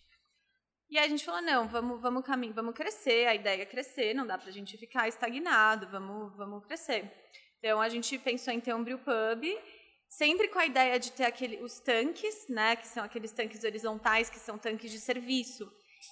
E 0.91 0.99
aí 0.99 1.07
a 1.07 1.09
gente 1.09 1.25
falou, 1.25 1.41
não, 1.41 1.67
vamos, 1.69 2.03
vamos 2.03 2.23
caminho, 2.23 2.53
vamos 2.53 2.75
crescer, 2.75 3.27
a 3.27 3.35
ideia 3.35 3.63
é 3.63 3.65
crescer, 3.65 4.13
não 4.13 4.27
dá 4.27 4.37
pra 4.37 4.51
gente 4.51 4.77
ficar 4.77 5.09
estagnado, 5.09 5.89
vamos, 5.89 6.37
vamos 6.37 6.67
crescer. 6.67 7.11
Então 7.59 7.81
a 7.81 7.89
gente 7.89 8.19
pensou 8.19 8.53
em 8.53 8.61
ter 8.61 8.75
um 8.75 8.85
brew 8.85 8.99
pub, 8.99 9.43
sempre 10.13 10.49
com 10.49 10.59
a 10.59 10.67
ideia 10.67 10.99
de 11.01 11.11
ter 11.11 11.25
aquele, 11.25 11.63
os 11.63 11.81
tanques, 11.81 12.47
né, 12.49 12.77
que 12.77 12.87
são 12.87 13.03
aqueles 13.03 13.33
tanques 13.33 13.65
horizontais, 13.65 14.29
que 14.29 14.39
são 14.39 14.59
tanques 14.59 14.91
de 14.91 15.01
serviço. 15.01 15.67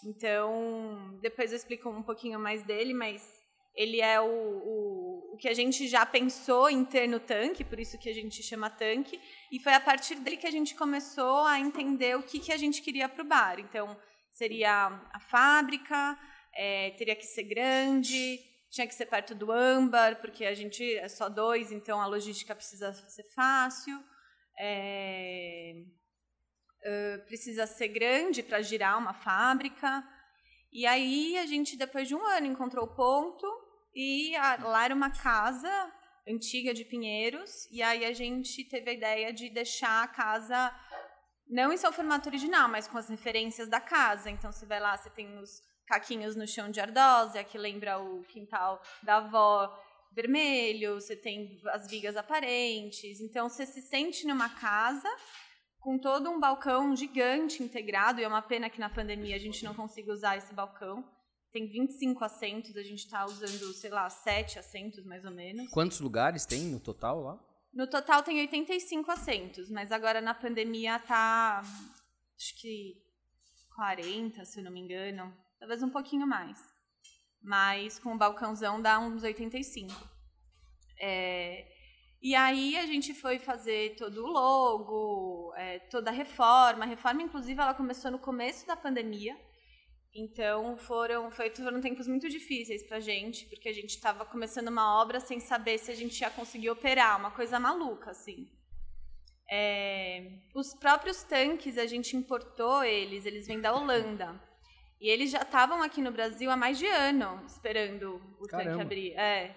Então, 0.07 1.19
depois 1.21 1.53
eu 1.53 1.57
explico 1.57 1.91
um 1.91 2.03
pouquinho 2.03 2.39
mais 2.41 2.63
dele, 2.63 2.95
mas 2.95 3.23
ele 3.75 4.01
é 4.01 4.19
o, 4.19 4.25
o, 4.25 5.35
o 5.35 5.37
que 5.37 5.49
a 5.49 5.55
gente 5.55 5.87
já 5.87 6.07
pensou 6.07 6.71
em 6.71 6.83
ter 6.83 7.07
no 7.07 7.21
tanque, 7.21 7.63
por 7.63 7.79
isso 7.79 7.99
que 7.99 8.09
a 8.09 8.15
gente 8.15 8.43
chama 8.43 8.71
tanque, 8.71 9.21
e 9.53 9.61
foi 9.61 9.75
a 9.75 9.81
partir 9.81 10.15
dele 10.17 10.39
que 10.39 10.47
a 10.47 10.51
gente 10.51 10.75
começou 10.75 11.45
a 11.45 11.61
entender 11.61 12.17
o 12.17 12.23
que, 12.23 12.41
que 12.41 12.53
a 12.53 12.57
gente 12.57 12.81
queria 12.81 13.09
para 13.09 13.23
o 13.23 13.29
bar. 13.29 13.61
Então, 13.61 13.95
seria 14.31 14.87
a 15.13 15.21
fábrica, 15.21 16.19
é, 16.55 16.91
teria 16.93 17.15
que 17.15 17.27
ser 17.27 17.43
grande, 17.43 18.41
tinha 18.71 18.87
que 18.87 18.95
ser 18.95 19.07
perto 19.07 19.35
do 19.35 19.51
âmbar, 19.51 20.21
porque 20.21 20.45
a 20.45 20.55
gente 20.55 20.83
é 20.97 21.09
só 21.09 21.29
dois, 21.29 21.73
então 21.73 22.01
a 22.01 22.07
logística 22.07 22.55
precisa 22.55 22.93
ser 22.93 23.25
fácil. 23.35 24.03
É, 24.59 25.85
precisa 27.27 27.67
ser 27.67 27.89
grande 27.89 28.43
para 28.43 28.63
girar 28.63 28.99
uma 28.99 29.13
fábrica. 29.13 30.05
E 30.73 30.87
aí 30.87 31.37
a 31.39 31.47
gente, 31.47 31.77
depois 31.77 32.07
de 32.07 32.15
um 32.15 32.25
ano, 32.25 32.47
encontrou 32.47 32.85
o 32.85 32.95
ponto 32.95 33.47
e 33.95 34.37
a, 34.37 34.57
lá 34.57 34.85
era 34.85 34.95
uma 34.95 35.11
casa 35.11 35.93
antiga 36.29 36.73
de 36.73 36.85
Pinheiros, 36.85 37.67
e 37.73 37.83
aí 37.83 38.05
a 38.05 38.13
gente 38.13 38.63
teve 38.65 38.91
a 38.91 38.95
ideia 38.95 39.33
de 39.33 39.51
deixar 39.51 40.05
a 40.05 40.09
casa 40.09 40.73
não 41.49 41.73
em 41.73 41.77
seu 41.77 41.93
formato 41.93 42.29
original, 42.29 42.69
mas 42.69 42.87
com 42.87 42.97
as 42.97 43.09
referências 43.09 43.69
da 43.69 43.81
casa. 43.81 44.31
Então, 44.31 44.53
você 44.53 44.65
vai 44.65 44.79
lá, 44.79 44.97
você 44.97 45.11
tem 45.11 45.37
os 45.39 45.61
caquinhos 45.91 46.37
no 46.37 46.47
chão 46.47 46.71
de 46.71 46.81
ardósia, 46.81 47.43
que 47.43 47.59
lembra 47.59 47.99
o 47.99 48.23
quintal 48.23 48.81
da 49.03 49.17
avó 49.17 49.77
vermelho, 50.13 50.95
você 51.01 51.17
tem 51.17 51.61
as 51.73 51.91
vigas 51.91 52.17
aparentes. 52.17 53.21
Então, 53.21 53.49
você 53.49 53.67
se 53.67 53.83
sente 53.83 54.25
numa 54.25 54.49
casa 54.49 55.09
com 55.81 55.99
todo 55.99 56.31
um 56.31 56.39
balcão 56.39 56.95
gigante 56.95 57.61
integrado, 57.61 58.21
e 58.21 58.25
é 58.25 58.29
uma 58.29 58.43
pena 58.43 58.71
que 58.71 58.79
na 58.79 58.89
pandemia 58.89 59.35
a 59.35 59.39
gente 59.41 59.65
não 59.65 59.75
consiga 59.75 60.13
usar 60.13 60.37
esse 60.37 60.55
balcão. 60.55 61.05
Tem 61.51 61.67
25 61.69 62.23
assentos, 62.25 62.77
a 62.77 62.83
gente 62.85 63.01
está 63.01 63.25
usando, 63.25 63.73
sei 63.73 63.91
lá, 63.91 64.09
7 64.09 64.61
assentos 64.61 65.05
mais 65.05 65.25
ou 65.25 65.33
menos. 65.33 65.69
Quantos 65.71 65.99
lugares 65.99 66.47
tem 66.47 66.63
no 66.67 66.79
total 66.79 67.21
lá? 67.21 67.41
No 67.75 67.89
total 67.89 68.23
tem 68.23 68.39
85 68.39 69.11
assentos, 69.11 69.69
mas 69.71 69.91
agora 69.91 70.21
na 70.21 70.35
pandemia 70.35 71.01
tá 71.01 71.63
acho 72.37 72.61
que 72.61 72.95
40, 73.75 74.45
se 74.45 74.61
eu 74.61 74.65
não 74.65 74.71
me 74.71 74.81
engano, 74.81 75.33
talvez 75.61 75.83
um 75.83 75.91
pouquinho 75.91 76.27
mais. 76.27 76.59
Mas 77.41 77.99
com 77.99 78.15
o 78.15 78.19
balcãozão 78.19 78.83
dá 78.83 78.99
uns 78.99 79.23
85. 79.23 79.93
É, 80.99 81.67
e 82.21 82.35
aí 82.35 82.77
a 82.77 82.87
gente 82.87 83.15
foi 83.15 83.39
fazer 83.39 83.95
todo 83.97 84.25
o 84.25 84.27
logo, 84.27 85.55
é, 85.57 85.79
toda 85.79 86.11
a 86.11 86.13
reforma. 86.13 86.85
A 86.85 86.89
reforma, 86.89 87.23
inclusive, 87.23 87.61
ela 87.61 87.75
começou 87.75 88.11
no 88.11 88.19
começo 88.19 88.67
da 88.67 88.77
pandemia. 88.77 89.39
Então 90.13 90.77
foram, 90.77 91.31
foi, 91.31 91.51
foram 91.51 91.81
tempos 91.81 92.09
muito 92.09 92.29
difíceis 92.29 92.83
pra 92.83 92.99
gente, 92.99 93.47
porque 93.47 93.69
a 93.69 93.73
gente 93.73 93.91
estava 93.91 94.25
começando 94.25 94.69
uma 94.69 95.01
obra 95.01 95.21
sem 95.21 95.39
saber 95.39 95.79
se 95.79 95.91
a 95.91 95.95
gente 95.95 96.21
ia 96.21 96.31
conseguir 96.31 96.69
operar, 96.69 97.19
uma 97.19 97.31
coisa 97.31 97.61
maluca, 97.61 98.11
assim. 98.11 98.51
É, 99.49 100.41
os 100.55 100.75
próprios 100.75 101.23
tanques, 101.23 101.79
a 101.79 101.87
gente 101.87 102.17
importou 102.17 102.83
eles, 102.83 103.25
eles 103.25 103.47
vêm 103.47 103.61
da 103.61 103.73
Holanda. 103.73 104.50
E 105.01 105.09
eles 105.09 105.31
já 105.31 105.43
estavam 105.43 105.83
aqui 105.83 106.03
no 106.03 106.11
Brasil 106.11 106.51
há 106.51 106.57
mais 106.57 106.79
de 106.79 106.87
ano, 106.87 107.43
esperando 107.47 108.21
o 108.39 108.47
Caramba. 108.47 108.71
tanque 108.71 108.83
abrir. 108.83 109.13
É. 109.13 109.57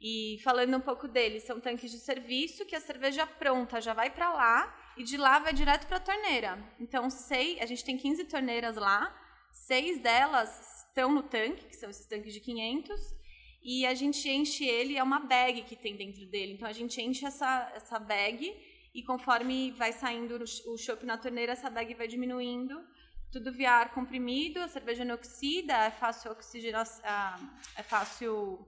E 0.00 0.38
falando 0.42 0.76
um 0.76 0.80
pouco 0.80 1.06
deles, 1.06 1.44
são 1.44 1.60
tanques 1.60 1.90
de 1.90 1.98
serviço 1.98 2.64
que 2.64 2.74
a 2.74 2.80
cerveja 2.80 3.26
pronta 3.26 3.80
já 3.80 3.92
vai 3.92 4.10
para 4.10 4.32
lá 4.32 4.94
e 4.96 5.04
de 5.04 5.16
lá 5.16 5.38
vai 5.38 5.52
direto 5.52 5.86
para 5.86 5.98
a 5.98 6.00
torneira. 6.00 6.58
Então, 6.80 7.08
sei, 7.10 7.60
a 7.60 7.66
gente 7.66 7.84
tem 7.84 7.96
15 7.96 8.24
torneiras 8.24 8.76
lá, 8.76 9.14
seis 9.52 10.00
delas 10.00 10.86
estão 10.88 11.12
no 11.12 11.22
tanque, 11.22 11.66
que 11.66 11.76
são 11.76 11.88
esses 11.88 12.06
tanques 12.06 12.32
de 12.32 12.40
500, 12.40 13.00
e 13.62 13.86
a 13.86 13.94
gente 13.94 14.28
enche 14.28 14.64
ele, 14.64 14.96
é 14.96 15.02
uma 15.02 15.20
bag 15.20 15.62
que 15.62 15.76
tem 15.76 15.96
dentro 15.96 16.26
dele. 16.26 16.54
Então 16.54 16.66
a 16.66 16.72
gente 16.72 17.00
enche 17.00 17.24
essa, 17.24 17.72
essa 17.74 17.98
bag 17.98 18.52
e 18.92 19.02
conforme 19.04 19.70
vai 19.72 19.92
saindo 19.92 20.42
o 20.66 20.76
chopp 20.76 21.06
na 21.06 21.16
torneira, 21.16 21.52
essa 21.52 21.70
bag 21.70 21.94
vai 21.94 22.08
diminuindo. 22.08 22.82
Tudo 23.32 23.50
via 23.50 23.72
ar 23.72 23.94
comprimido, 23.94 24.60
a 24.60 24.68
cerveja 24.68 25.04
não 25.04 25.14
oxida, 25.14 25.72
é 25.72 25.90
fácil 25.90 26.30
oxigenação, 26.32 27.02
é 27.76 27.82
fácil 27.82 28.58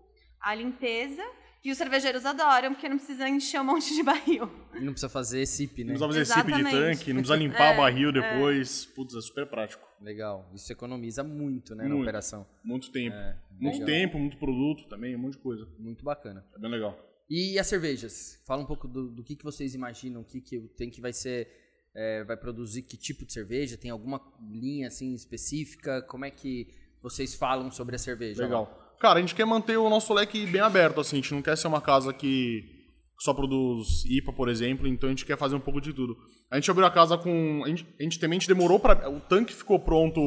a 0.40 0.54
limpeza. 0.54 1.22
E 1.62 1.70
os 1.70 1.78
cervejeiros 1.78 2.26
adoram, 2.26 2.74
porque 2.74 2.86
não 2.86 2.98
precisa 2.98 3.26
encher 3.26 3.58
um 3.58 3.64
monte 3.64 3.94
de 3.94 4.02
barril. 4.02 4.50
Não 4.74 4.92
precisa 4.92 5.08
fazer 5.08 5.46
SIP, 5.46 5.82
né? 5.82 5.94
Não 5.94 6.08
precisa 6.08 6.34
fazer 6.34 6.52
SIP 6.52 6.56
de 6.56 6.70
tanque, 6.70 7.12
não 7.14 7.22
precisa 7.22 7.36
limpar 7.36 7.72
é, 7.72 7.76
barril 7.78 8.12
depois. 8.12 8.86
É. 8.90 8.94
Putz, 8.94 9.14
é 9.14 9.20
super 9.22 9.46
prático. 9.46 9.82
Legal. 9.98 10.50
Isso 10.54 10.70
economiza 10.70 11.24
muito, 11.24 11.74
né, 11.74 11.84
muito. 11.84 11.96
na 11.96 12.02
operação. 12.02 12.46
Muito 12.62 12.92
tempo. 12.92 13.16
É, 13.16 13.38
muito 13.58 13.80
legal. 13.80 13.86
tempo, 13.86 14.18
muito 14.18 14.36
produto 14.36 14.86
também, 14.88 15.16
um 15.16 15.18
monte 15.18 15.36
de 15.36 15.38
coisa. 15.38 15.66
Muito 15.78 16.04
bacana. 16.04 16.44
É 16.54 16.58
bem 16.58 16.70
legal. 16.70 16.98
E 17.30 17.58
as 17.58 17.66
cervejas? 17.66 18.42
Fala 18.46 18.62
um 18.62 18.66
pouco 18.66 18.86
do, 18.86 19.08
do 19.08 19.24
que, 19.24 19.34
que 19.34 19.44
vocês 19.44 19.74
imaginam, 19.74 20.20
o 20.20 20.24
que, 20.24 20.42
que 20.42 20.58
o 20.58 20.68
Tank 20.68 21.00
vai 21.00 21.14
ser, 21.14 21.48
é, 21.94 22.24
vai 22.24 22.36
produzir, 22.36 22.82
que 22.82 22.96
tipo 22.96 23.24
de 23.24 23.32
cerveja? 23.32 23.76
Tem 23.76 23.90
alguma 23.90 24.20
linha 24.50 24.88
assim 24.88 25.14
específica? 25.14 26.02
Como 26.02 26.24
é 26.24 26.30
que 26.30 26.68
vocês 27.02 27.34
falam 27.34 27.70
sobre 27.70 27.96
a 27.96 27.98
cerveja? 27.98 28.42
Legal. 28.42 28.96
Cara, 29.00 29.18
a 29.18 29.20
gente 29.20 29.34
quer 29.34 29.44
manter 29.44 29.76
o 29.76 29.90
nosso 29.90 30.12
leque 30.14 30.46
bem 30.46 30.60
aberto, 30.60 31.00
assim. 31.00 31.16
A 31.16 31.20
gente 31.20 31.34
não 31.34 31.42
quer 31.42 31.56
ser 31.56 31.66
uma 31.66 31.80
casa 31.80 32.12
que 32.12 32.74
só 33.18 33.32
produz 33.32 34.04
IPA, 34.06 34.32
por 34.32 34.48
exemplo, 34.48 34.88
então 34.88 35.08
a 35.08 35.12
gente 35.12 35.24
quer 35.24 35.38
fazer 35.38 35.54
um 35.54 35.60
pouco 35.60 35.80
de 35.80 35.92
tudo. 35.92 36.16
A 36.50 36.56
gente 36.56 36.70
abriu 36.70 36.86
a 36.86 36.90
casa 36.90 37.16
com. 37.16 37.62
A 37.64 37.68
gente, 37.68 37.86
a 37.98 38.02
gente 38.02 38.18
também 38.18 38.36
a 38.36 38.40
gente 38.40 38.48
demorou 38.48 38.80
para. 38.80 39.08
O 39.08 39.20
tanque 39.20 39.52
ficou 39.52 39.78
pronto, 39.78 40.20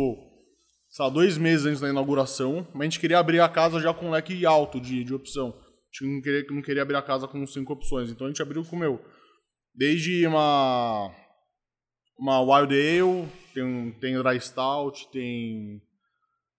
sei 0.89 1.05
lá, 1.05 1.09
dois 1.09 1.37
meses 1.37 1.65
antes 1.65 1.81
da 1.81 1.89
inauguração, 1.89 2.67
mas 2.73 2.81
a 2.81 2.83
gente 2.85 2.99
queria 2.99 3.19
abrir 3.19 3.39
a 3.39 3.49
casa 3.49 3.79
já 3.79 3.93
com 3.93 4.07
um 4.07 4.11
leque 4.11 4.45
alto 4.45 4.79
de, 4.79 5.03
de 5.03 5.13
opção. 5.13 5.49
A 5.49 6.03
gente 6.03 6.13
não 6.13 6.21
queria, 6.21 6.45
não 6.49 6.61
queria 6.61 6.81
abrir 6.81 6.95
a 6.95 7.01
casa 7.01 7.27
com 7.27 7.45
cinco 7.45 7.73
opções, 7.73 8.09
então 8.09 8.27
a 8.27 8.29
gente 8.29 8.41
abriu 8.41 8.63
com 8.63 8.75
o 8.75 8.79
meu. 8.79 9.01
Desde 9.75 10.25
uma. 10.25 11.11
Uma 12.17 12.41
Wild 12.41 12.73
Ale, 12.73 13.27
tem, 13.53 13.91
tem 13.99 14.21
Dry 14.21 14.39
Stout, 14.39 15.07
tem 15.11 15.81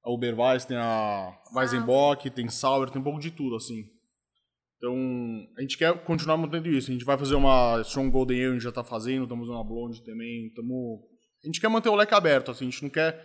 a 0.05 0.11
Uberweiss, 0.11 0.65
tem 0.65 0.77
a 0.77 1.37
Weizenbock, 1.55 2.31
tem 2.31 2.49
Sauer, 2.49 2.91
tem 2.91 3.01
um 3.01 3.05
pouco 3.05 3.21
de 3.21 3.31
tudo, 3.31 3.57
assim. 3.57 3.85
Então, 4.77 4.95
a 5.57 5.61
gente 5.61 5.77
quer 5.77 5.93
continuar 6.05 6.37
mantendo 6.37 6.69
isso. 6.69 6.91
A 6.91 6.93
gente 6.93 7.05
vai 7.05 7.19
fazer 7.19 7.35
uma 7.35 7.81
Strong 7.81 8.11
Golden 8.11 8.39
Ale, 8.39 8.51
a 8.51 8.53
gente 8.53 8.63
já 8.63 8.69
está 8.69 8.85
fazendo, 8.85 9.25
estamos 9.25 9.47
fazendo 9.47 9.61
uma 9.61 9.69
Blonde 9.69 10.05
também. 10.05 10.53
Tamo... 10.55 11.05
A 11.43 11.47
gente 11.47 11.61
quer 11.61 11.69
manter 11.69 11.89
o 11.89 11.97
leque 11.97 12.15
aberto, 12.15 12.53
assim. 12.53 12.69
A 12.69 12.71
gente 12.71 12.83
não 12.85 12.91
quer 12.91 13.21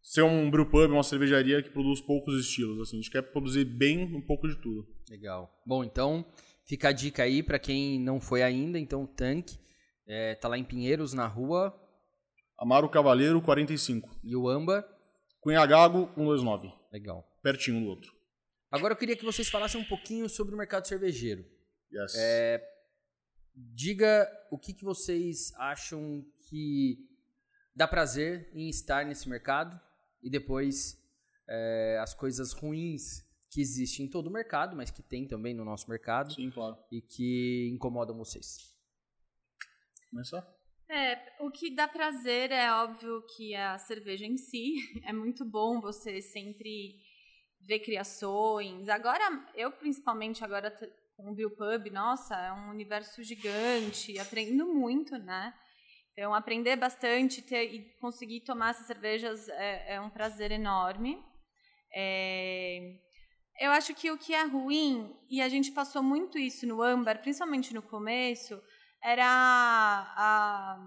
ser 0.00 0.22
um 0.22 0.48
brewpub, 0.50 0.92
uma 0.92 1.02
cervejaria 1.02 1.62
que 1.62 1.70
produz 1.70 2.00
poucos 2.00 2.38
estilos, 2.38 2.80
assim. 2.80 2.98
A 2.98 3.00
gente 3.00 3.10
quer 3.10 3.22
produzir 3.22 3.64
bem 3.64 4.04
um 4.04 4.24
pouco 4.24 4.46
de 4.48 4.54
tudo. 4.56 4.86
Legal. 5.10 5.50
Bom, 5.66 5.82
então, 5.82 6.24
fica 6.64 6.90
a 6.90 6.92
dica 6.92 7.24
aí 7.24 7.42
para 7.42 7.58
quem 7.58 7.98
não 8.00 8.20
foi 8.20 8.42
ainda. 8.44 8.78
Então, 8.78 9.02
o 9.02 9.08
Tank 9.08 9.50
é, 10.06 10.34
tá 10.34 10.48
lá 10.48 10.58
em 10.58 10.64
Pinheiros, 10.64 11.12
na 11.12 11.26
rua... 11.26 11.80
Amaro 12.56 12.88
Cavaleiro, 12.88 13.42
45. 13.42 14.08
E 14.22 14.36
o 14.36 14.48
Amba? 14.48 14.88
Cunhagago 15.40 16.06
129. 16.14 16.72
Legal. 16.92 17.28
Pertinho 17.42 17.80
do 17.80 17.86
outro. 17.88 18.14
Agora 18.70 18.92
eu 18.92 18.96
queria 18.96 19.16
que 19.16 19.24
vocês 19.24 19.48
falassem 19.48 19.80
um 19.80 19.84
pouquinho 19.84 20.28
sobre 20.28 20.54
o 20.54 20.58
mercado 20.58 20.86
cervejeiro. 20.86 21.44
Yes. 21.92 22.14
É, 22.16 22.62
diga 23.54 24.28
o 24.50 24.58
que, 24.58 24.72
que 24.72 24.84
vocês 24.84 25.52
acham 25.56 26.24
que 26.48 26.98
dá 27.74 27.86
prazer 27.86 28.50
em 28.54 28.68
estar 28.68 29.04
nesse 29.04 29.28
mercado 29.28 29.78
e 30.22 30.30
depois 30.30 30.96
é, 31.48 31.98
as 32.00 32.14
coisas 32.14 32.52
ruins 32.52 33.22
que 33.50 33.60
existem 33.60 34.06
em 34.06 34.10
todo 34.10 34.26
o 34.26 34.32
mercado, 34.32 34.76
mas 34.76 34.90
que 34.90 35.02
tem 35.02 35.28
também 35.28 35.54
no 35.54 35.64
nosso 35.64 35.88
mercado. 35.88 36.32
Sim, 36.32 36.50
claro. 36.50 36.76
E 36.90 37.00
que 37.00 37.70
incomodam 37.72 38.16
vocês. 38.16 38.73
Começar? 40.14 40.46
É, 40.88 41.18
o 41.40 41.50
que 41.50 41.74
dá 41.74 41.88
prazer 41.88 42.52
é 42.52 42.72
óbvio 42.72 43.20
que 43.36 43.52
a 43.56 43.76
cerveja 43.78 44.24
em 44.24 44.36
si. 44.36 44.76
É 45.04 45.12
muito 45.12 45.44
bom 45.44 45.80
você 45.80 46.22
sempre 46.22 47.00
ver 47.60 47.80
criações. 47.80 48.88
Agora, 48.88 49.24
eu 49.56 49.72
principalmente 49.72 50.44
agora 50.44 50.70
com 51.16 51.32
o 51.32 51.50
Pub, 51.50 51.90
nossa, 51.92 52.36
é 52.36 52.52
um 52.52 52.70
universo 52.70 53.24
gigante, 53.24 54.16
aprendo 54.20 54.72
muito, 54.72 55.18
né? 55.18 55.52
Então, 56.12 56.32
aprender 56.32 56.76
bastante 56.76 57.42
ter, 57.42 57.74
e 57.74 57.92
conseguir 58.00 58.42
tomar 58.42 58.70
essas 58.70 58.86
cervejas 58.86 59.48
é, 59.48 59.94
é 59.94 60.00
um 60.00 60.10
prazer 60.10 60.52
enorme. 60.52 61.20
É, 61.92 63.00
eu 63.58 63.72
acho 63.72 63.92
que 63.96 64.12
o 64.12 64.18
que 64.18 64.32
é 64.32 64.44
ruim, 64.44 65.12
e 65.28 65.42
a 65.42 65.48
gente 65.48 65.72
passou 65.72 66.04
muito 66.04 66.38
isso 66.38 66.68
no 66.68 66.80
âmbar, 66.82 67.20
principalmente 67.20 67.74
no 67.74 67.82
começo, 67.82 68.62
era 69.04 69.26
a, 69.26 70.78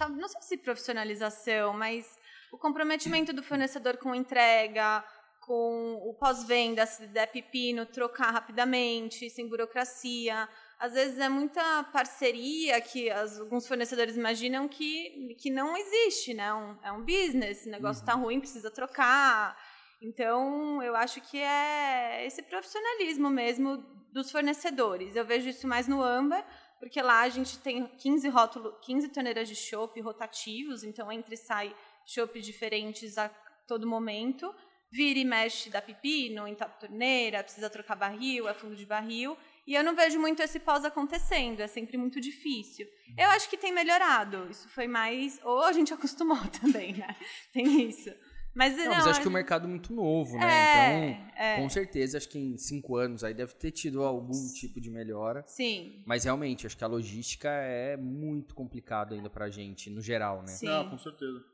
a 0.00 0.08
não 0.08 0.28
sei 0.28 0.42
se 0.42 0.56
profissionalização, 0.58 1.72
mas 1.72 2.06
o 2.52 2.58
comprometimento 2.58 3.32
do 3.32 3.42
fornecedor 3.42 3.96
com 3.96 4.14
entrega, 4.14 5.04
com 5.40 5.94
o 6.02 6.12
pós-venda, 6.14 6.84
se 6.84 7.06
der 7.06 7.28
pepino, 7.28 7.86
trocar 7.86 8.32
rapidamente, 8.32 9.30
sem 9.30 9.48
burocracia. 9.48 10.48
Às 10.78 10.92
vezes 10.94 11.18
é 11.20 11.28
muita 11.28 11.84
parceria 11.84 12.80
que 12.80 13.08
as, 13.08 13.38
alguns 13.38 13.66
fornecedores 13.66 14.16
imaginam 14.16 14.66
que, 14.66 15.36
que 15.40 15.48
não 15.48 15.76
existe, 15.76 16.34
né? 16.34 16.52
Um, 16.52 16.76
é 16.82 16.90
um 16.90 17.04
business, 17.04 17.64
o 17.64 17.70
negócio 17.70 18.00
está 18.00 18.16
uhum. 18.16 18.22
ruim, 18.22 18.40
precisa 18.40 18.70
trocar. 18.70 19.56
Então, 20.02 20.82
eu 20.82 20.96
acho 20.96 21.20
que 21.20 21.38
é 21.38 22.26
esse 22.26 22.42
profissionalismo 22.42 23.30
mesmo 23.30 23.78
dos 24.12 24.30
fornecedores. 24.30 25.14
Eu 25.14 25.24
vejo 25.24 25.48
isso 25.48 25.66
mais 25.68 25.86
no 25.86 26.02
Amber, 26.02 26.44
porque 26.78 27.00
lá 27.00 27.22
a 27.22 27.28
gente 27.28 27.58
tem 27.58 27.86
15 27.86 28.28
rótulos, 28.28 28.74
15 28.82 29.08
torneiras 29.08 29.48
de 29.48 29.54
chopp 29.54 30.00
rotativos, 30.00 30.84
então 30.84 31.10
entra 31.10 31.34
e 31.34 31.36
sai 31.36 31.74
chopp 32.04 32.40
diferentes 32.40 33.18
a 33.18 33.28
todo 33.66 33.86
momento. 33.86 34.54
Vira 34.90 35.18
e 35.18 35.24
mexe 35.24 35.68
da 35.68 35.82
pepino, 35.82 36.46
entope 36.46 36.78
torneira, 36.78 37.42
precisa 37.42 37.68
trocar 37.68 37.96
barril, 37.96 38.48
é 38.48 38.54
fundo 38.54 38.76
de 38.76 38.86
barril. 38.86 39.36
E 39.66 39.74
eu 39.74 39.82
não 39.82 39.96
vejo 39.96 40.18
muito 40.20 40.40
esse 40.40 40.60
pós 40.60 40.84
acontecendo, 40.84 41.60
é 41.60 41.66
sempre 41.66 41.96
muito 41.96 42.20
difícil. 42.20 42.86
Eu 43.18 43.28
acho 43.30 43.50
que 43.50 43.56
tem 43.56 43.72
melhorado. 43.72 44.48
Isso 44.48 44.68
foi 44.68 44.86
mais. 44.86 45.40
Ou 45.42 45.64
a 45.64 45.72
gente 45.72 45.92
acostumou 45.94 46.38
também, 46.62 46.92
né? 46.92 47.16
Tem 47.52 47.82
isso. 47.82 48.14
Mas, 48.56 48.74
não, 48.74 48.84
não 48.84 48.90
mas 48.92 49.06
acho 49.06 49.20
que 49.20 49.28
o 49.28 49.30
mercado 49.30 49.66
é 49.66 49.68
muito 49.68 49.92
novo, 49.92 50.38
né? 50.38 50.46
É, 50.46 51.10
então, 51.10 51.30
é. 51.36 51.56
com 51.60 51.68
certeza, 51.68 52.16
acho 52.16 52.26
que 52.26 52.38
em 52.38 52.56
cinco 52.56 52.96
anos 52.96 53.22
aí 53.22 53.34
deve 53.34 53.52
ter 53.54 53.70
tido 53.70 54.02
algum 54.02 54.32
tipo 54.54 54.80
de 54.80 54.90
melhora. 54.90 55.44
Sim. 55.46 56.02
Mas 56.06 56.24
realmente, 56.24 56.66
acho 56.66 56.74
que 56.74 56.82
a 56.82 56.86
logística 56.86 57.50
é 57.50 57.98
muito 57.98 58.54
complicado 58.54 59.12
ainda 59.12 59.28
pra 59.28 59.50
gente, 59.50 59.90
no 59.90 60.00
geral, 60.00 60.40
né? 60.40 60.48
Sim. 60.48 60.64
Não, 60.64 60.88
com 60.88 60.96
certeza. 60.96 61.44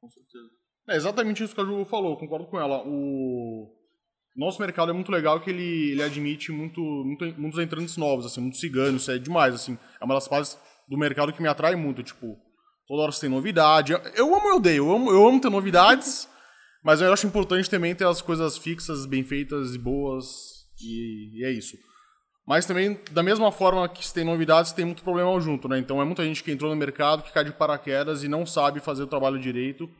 Com 0.00 0.10
certeza. 0.10 0.50
É 0.88 0.96
exatamente 0.96 1.44
isso 1.44 1.54
que 1.54 1.60
a 1.60 1.64
Ju 1.64 1.84
falou, 1.84 2.16
concordo 2.16 2.46
com 2.48 2.58
ela. 2.58 2.82
O 2.84 3.72
nosso 4.34 4.60
mercado 4.60 4.90
é 4.90 4.94
muito 4.94 5.12
legal 5.12 5.40
que 5.40 5.50
ele, 5.50 5.92
ele 5.92 6.02
admite 6.02 6.50
muito, 6.50 6.80
muito, 6.80 7.40
muitos 7.40 7.60
entrantes 7.60 7.96
novos, 7.96 8.26
assim, 8.26 8.40
muitos 8.40 8.58
ciganos, 8.58 9.02
isso 9.02 9.12
é 9.12 9.18
demais, 9.18 9.54
assim. 9.54 9.78
É 10.00 10.04
uma 10.04 10.14
das 10.14 10.26
partes 10.26 10.58
do 10.88 10.98
mercado 10.98 11.32
que 11.32 11.40
me 11.40 11.48
atrai 11.48 11.76
muito, 11.76 12.02
tipo, 12.02 12.36
Toda 12.86 13.02
hora 13.02 13.12
você 13.12 13.22
tem 13.22 13.30
novidade. 13.30 13.92
Eu 14.14 14.34
amo 14.34 14.48
e 14.48 14.52
odeio. 14.52 14.86
Eu 14.86 14.94
amo, 14.94 15.10
eu 15.10 15.26
amo 15.26 15.40
ter 15.40 15.50
novidades, 15.50 16.28
mas 16.82 17.00
eu 17.00 17.12
acho 17.12 17.26
importante 17.26 17.68
também 17.68 17.94
ter 17.94 18.06
as 18.06 18.22
coisas 18.22 18.56
fixas, 18.56 19.06
bem 19.06 19.24
feitas 19.24 19.74
e 19.74 19.78
boas. 19.78 20.66
E, 20.80 21.40
e 21.40 21.44
é 21.44 21.50
isso. 21.50 21.76
Mas 22.46 22.64
também, 22.64 23.00
da 23.10 23.24
mesma 23.24 23.50
forma 23.50 23.88
que 23.88 24.06
se 24.06 24.14
tem 24.14 24.24
novidades, 24.24 24.70
tem 24.70 24.84
muito 24.84 25.02
problema 25.02 25.38
junto, 25.40 25.68
né? 25.68 25.78
Então 25.78 26.00
é 26.00 26.04
muita 26.04 26.24
gente 26.24 26.44
que 26.44 26.52
entrou 26.52 26.70
no 26.70 26.76
mercado, 26.76 27.24
que 27.24 27.32
cai 27.32 27.44
de 27.44 27.52
paraquedas 27.52 28.22
e 28.22 28.28
não 28.28 28.46
sabe 28.46 28.78
fazer 28.78 29.02
o 29.02 29.08
trabalho 29.08 29.38
direito. 29.40 29.90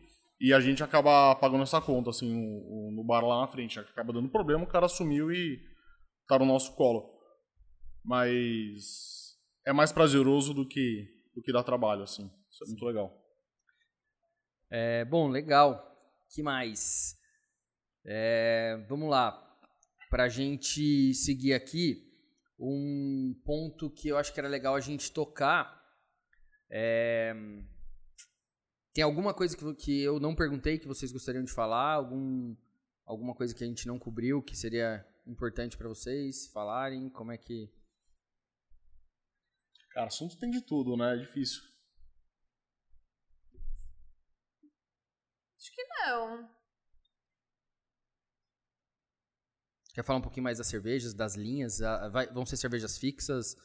E 0.40 0.52
a 0.52 0.60
gente 0.60 0.82
acaba 0.82 1.34
pagando 1.34 1.64
essa 1.64 1.80
conta, 1.80 2.10
assim, 2.10 2.32
no, 2.32 2.92
no 2.92 3.04
bar 3.04 3.24
lá 3.24 3.40
na 3.40 3.48
frente. 3.48 3.80
Acaba 3.80 4.12
dando 4.12 4.28
problema, 4.28 4.62
o 4.62 4.68
cara 4.68 4.86
sumiu 4.86 5.32
e 5.32 5.58
tá 6.28 6.38
no 6.38 6.44
nosso 6.44 6.76
colo. 6.76 7.10
Mas 8.04 9.34
é 9.66 9.72
mais 9.72 9.90
prazeroso 9.90 10.54
do 10.54 10.64
que, 10.68 11.04
do 11.34 11.42
que 11.42 11.52
dá 11.52 11.64
trabalho, 11.64 12.02
assim. 12.04 12.30
Isso 12.56 12.64
é 12.64 12.68
muito 12.68 12.86
legal. 12.86 13.22
É, 14.70 15.04
bom, 15.04 15.28
legal. 15.28 15.94
que 16.30 16.42
mais? 16.42 17.14
É, 18.02 18.82
vamos 18.88 19.10
lá. 19.10 19.42
Para 20.08 20.24
a 20.24 20.28
gente 20.30 21.12
seguir 21.12 21.52
aqui, 21.52 22.10
um 22.58 23.38
ponto 23.44 23.90
que 23.90 24.08
eu 24.08 24.16
acho 24.16 24.32
que 24.32 24.40
era 24.40 24.48
legal 24.48 24.74
a 24.74 24.80
gente 24.80 25.12
tocar. 25.12 25.84
É, 26.70 27.34
tem 28.94 29.04
alguma 29.04 29.34
coisa 29.34 29.54
que, 29.54 29.74
que 29.74 30.00
eu 30.00 30.18
não 30.18 30.34
perguntei 30.34 30.78
que 30.78 30.88
vocês 30.88 31.12
gostariam 31.12 31.44
de 31.44 31.52
falar? 31.52 31.92
Algum, 31.92 32.56
alguma 33.04 33.34
coisa 33.34 33.54
que 33.54 33.64
a 33.64 33.66
gente 33.66 33.86
não 33.86 33.98
cobriu 33.98 34.42
que 34.42 34.56
seria 34.56 35.06
importante 35.26 35.76
para 35.76 35.88
vocês 35.88 36.46
falarem? 36.46 37.10
Como 37.10 37.32
é 37.32 37.36
que. 37.36 37.70
Cara, 39.90 40.06
assunto 40.06 40.38
tem 40.38 40.50
de 40.50 40.62
tudo, 40.62 40.96
né? 40.96 41.16
É 41.16 41.18
difícil. 41.18 41.75
Acho 45.66 45.74
que 45.74 45.82
não. 45.84 46.48
Quer 49.94 50.04
falar 50.04 50.18
um 50.20 50.22
pouquinho 50.22 50.44
mais 50.44 50.58
das 50.58 50.66
cervejas, 50.68 51.12
das 51.12 51.34
linhas? 51.34 51.82
Ah, 51.82 52.08
vai- 52.08 52.26
vão 52.32 52.46
ser 52.46 52.56
cervejas 52.56 52.96
fixas? 52.98 53.56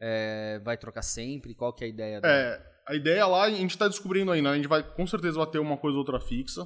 É, 0.00 0.60
vai 0.60 0.76
trocar 0.76 1.02
sempre? 1.02 1.54
Qual 1.54 1.72
que 1.72 1.82
é 1.82 1.86
a 1.88 1.90
ideia? 1.90 2.20
da- 2.20 2.28
É, 2.28 2.62
a 2.86 2.94
ideia 2.94 3.26
lá 3.26 3.44
a 3.44 3.50
gente 3.50 3.76
tá 3.76 3.88
descobrindo 3.88 4.30
ainda. 4.30 4.50
né? 4.50 4.54
A 4.54 4.56
gente 4.56 4.68
vai, 4.68 4.82
com 4.84 5.04
certeza, 5.06 5.36
vai 5.38 5.50
ter 5.50 5.58
uma 5.58 5.76
coisa 5.76 5.96
ou 5.96 6.00
outra 6.00 6.20
fixa. 6.20 6.64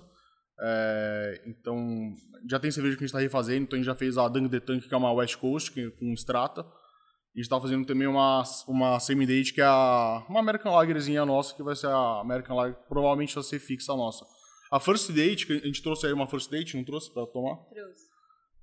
É, 0.60 1.42
então, 1.46 2.12
já 2.50 2.60
tem 2.60 2.70
cerveja 2.70 2.96
que 2.98 3.04
a 3.04 3.06
gente 3.06 3.14
tá 3.14 3.20
refazendo. 3.20 3.62
Então, 3.62 3.76
a 3.76 3.80
gente 3.80 3.86
já 3.86 3.94
fez 3.94 4.18
a 4.18 4.28
Dang 4.28 4.48
the 4.50 4.60
Tank, 4.60 4.86
que 4.86 4.92
é 4.94 4.96
uma 4.96 5.12
West 5.12 5.36
Coast, 5.36 5.72
que, 5.72 5.90
com 5.92 6.12
Strata. 6.12 6.60
A 6.62 7.38
gente 7.38 7.48
tá 7.48 7.58
fazendo 7.58 7.86
também 7.86 8.06
uma, 8.06 8.42
uma 8.68 9.00
semi-date, 9.00 9.54
que 9.54 9.62
é 9.62 9.64
a, 9.64 10.22
uma 10.28 10.40
American 10.40 10.74
Lagerzinha 10.74 11.24
nossa, 11.24 11.54
que 11.54 11.62
vai 11.62 11.74
ser 11.74 11.86
a 11.86 12.20
American 12.20 12.54
Lager, 12.56 12.76
provavelmente 12.88 13.34
vai 13.34 13.42
ser 13.44 13.58
fixa 13.58 13.92
a 13.92 13.96
nossa. 13.96 14.26
A 14.72 14.80
First 14.80 15.12
Date, 15.12 15.46
que 15.46 15.52
a 15.52 15.66
gente 15.66 15.82
trouxe 15.82 16.06
aí 16.06 16.14
uma 16.14 16.26
First 16.26 16.50
Date, 16.50 16.78
não 16.78 16.82
trouxe 16.82 17.12
pra 17.12 17.26
tomar? 17.26 17.56
Trouxe. 17.66 18.04